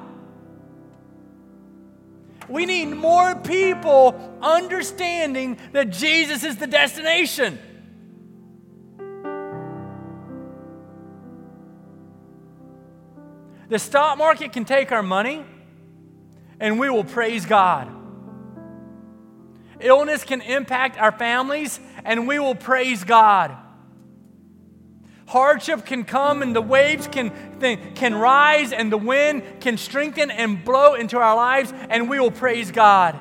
We 2.47 2.65
need 2.65 2.87
more 2.87 3.35
people 3.35 4.39
understanding 4.41 5.59
that 5.73 5.91
Jesus 5.91 6.43
is 6.43 6.57
the 6.57 6.67
destination. 6.67 7.59
The 13.69 13.77
stock 13.77 14.17
market 14.17 14.51
can 14.51 14.65
take 14.65 14.91
our 14.91 15.03
money 15.03 15.45
and 16.59 16.79
we 16.79 16.89
will 16.89 17.03
praise 17.03 17.45
God. 17.45 17.87
Illness 19.79 20.23
can 20.23 20.41
impact 20.41 20.99
our 20.99 21.11
families 21.11 21.79
and 22.03 22.27
we 22.27 22.39
will 22.39 22.55
praise 22.55 23.03
God. 23.03 23.55
Hardship 25.27 25.85
can 25.85 26.03
come 26.03 26.41
and 26.41 26.55
the 26.55 26.61
waves 26.61 27.07
can, 27.07 27.31
can 27.93 28.15
rise 28.15 28.73
and 28.73 28.91
the 28.91 28.97
wind 28.97 29.43
can 29.61 29.77
strengthen 29.77 30.31
and 30.31 30.65
blow 30.65 30.95
into 30.95 31.19
our 31.19 31.35
lives 31.35 31.71
and 31.89 32.09
we 32.09 32.19
will 32.19 32.31
praise 32.31 32.71
God. 32.71 33.19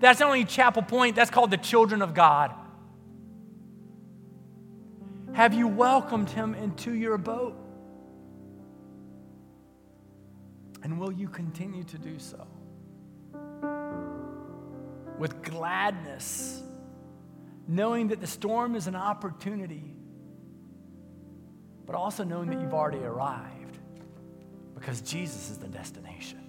That's 0.00 0.20
not 0.20 0.28
only 0.28 0.46
Chapel 0.46 0.82
Point, 0.82 1.14
that's 1.14 1.30
called 1.30 1.50
the 1.50 1.58
children 1.58 2.00
of 2.00 2.14
God. 2.14 2.54
Have 5.34 5.52
you 5.52 5.68
welcomed 5.68 6.30
him 6.30 6.54
into 6.54 6.94
your 6.94 7.18
boat? 7.18 7.67
And 10.82 10.98
will 10.98 11.12
you 11.12 11.28
continue 11.28 11.84
to 11.84 11.98
do 11.98 12.18
so? 12.18 12.46
With 15.18 15.42
gladness, 15.42 16.62
knowing 17.66 18.08
that 18.08 18.20
the 18.20 18.26
storm 18.26 18.76
is 18.76 18.86
an 18.86 18.94
opportunity, 18.94 19.94
but 21.84 21.96
also 21.96 22.22
knowing 22.22 22.50
that 22.50 22.60
you've 22.60 22.74
already 22.74 22.98
arrived 22.98 23.78
because 24.74 25.00
Jesus 25.00 25.50
is 25.50 25.58
the 25.58 25.66
destination. 25.66 26.40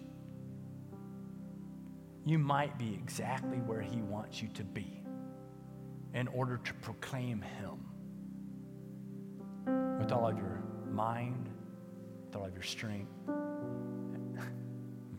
You 2.26 2.38
might 2.38 2.78
be 2.78 2.94
exactly 2.94 3.58
where 3.58 3.82
He 3.82 4.02
wants 4.02 4.42
you 4.42 4.50
to 4.50 4.64
be 4.64 5.02
in 6.14 6.28
order 6.28 6.58
to 6.58 6.74
proclaim 6.76 7.42
Him 7.42 7.86
with 10.00 10.12
all 10.12 10.28
of 10.28 10.38
your 10.38 10.64
mind, 10.92 11.50
with 12.26 12.36
all 12.36 12.46
of 12.46 12.54
your 12.54 12.64
strength 12.64 13.12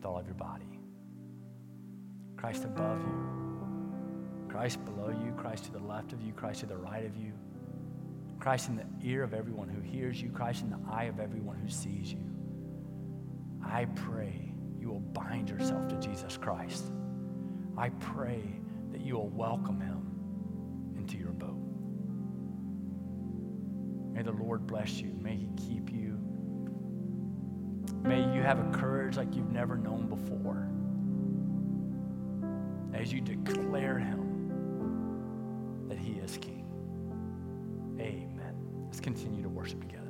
with 0.01 0.07
all 0.07 0.17
of 0.17 0.25
your 0.25 0.35
body. 0.35 0.79
Christ 2.35 2.63
above 2.63 2.99
you, 3.01 4.47
Christ 4.49 4.83
below 4.83 5.09
you, 5.09 5.31
Christ 5.37 5.65
to 5.65 5.71
the 5.71 5.79
left 5.79 6.11
of 6.11 6.21
you, 6.21 6.33
Christ 6.33 6.61
to 6.61 6.65
the 6.65 6.77
right 6.77 7.05
of 7.05 7.15
you, 7.15 7.33
Christ 8.39 8.69
in 8.69 8.77
the 8.77 8.85
ear 9.03 9.21
of 9.21 9.35
everyone 9.35 9.69
who 9.69 9.79
hears 9.79 10.19
you, 10.19 10.31
Christ 10.31 10.63
in 10.63 10.71
the 10.71 10.79
eye 10.91 11.03
of 11.03 11.19
everyone 11.19 11.57
who 11.57 11.69
sees 11.69 12.11
you. 12.11 12.25
I 13.63 13.85
pray 13.85 14.51
you 14.79 14.89
will 14.89 15.01
bind 15.01 15.49
yourself 15.49 15.87
to 15.89 15.95
Jesus 15.97 16.35
Christ. 16.35 16.85
I 17.77 17.89
pray 17.89 18.41
that 18.91 19.01
you 19.01 19.17
will 19.17 19.29
welcome 19.29 19.79
him 19.79 20.95
into 20.97 21.17
your 21.17 21.33
boat. 21.33 21.59
May 24.13 24.23
the 24.23 24.31
Lord 24.31 24.65
bless 24.65 24.99
you. 24.99 25.15
May 25.21 25.35
he 25.35 25.49
keep 25.55 25.91
you. 25.91 26.30
May 28.03 28.33
you 28.33 28.41
have 28.41 28.59
a 28.59 28.71
courage 28.77 29.17
like 29.17 29.35
you've 29.35 29.51
never 29.51 29.77
known 29.77 30.07
before 30.07 30.67
as 32.93 33.13
you 33.13 33.21
declare 33.21 33.99
Him 33.99 35.85
that 35.87 35.97
He 35.97 36.13
is 36.13 36.37
King. 36.37 36.65
Amen. 37.99 38.55
Let's 38.85 38.99
continue 38.99 39.43
to 39.43 39.49
worship 39.49 39.81
together. 39.81 40.00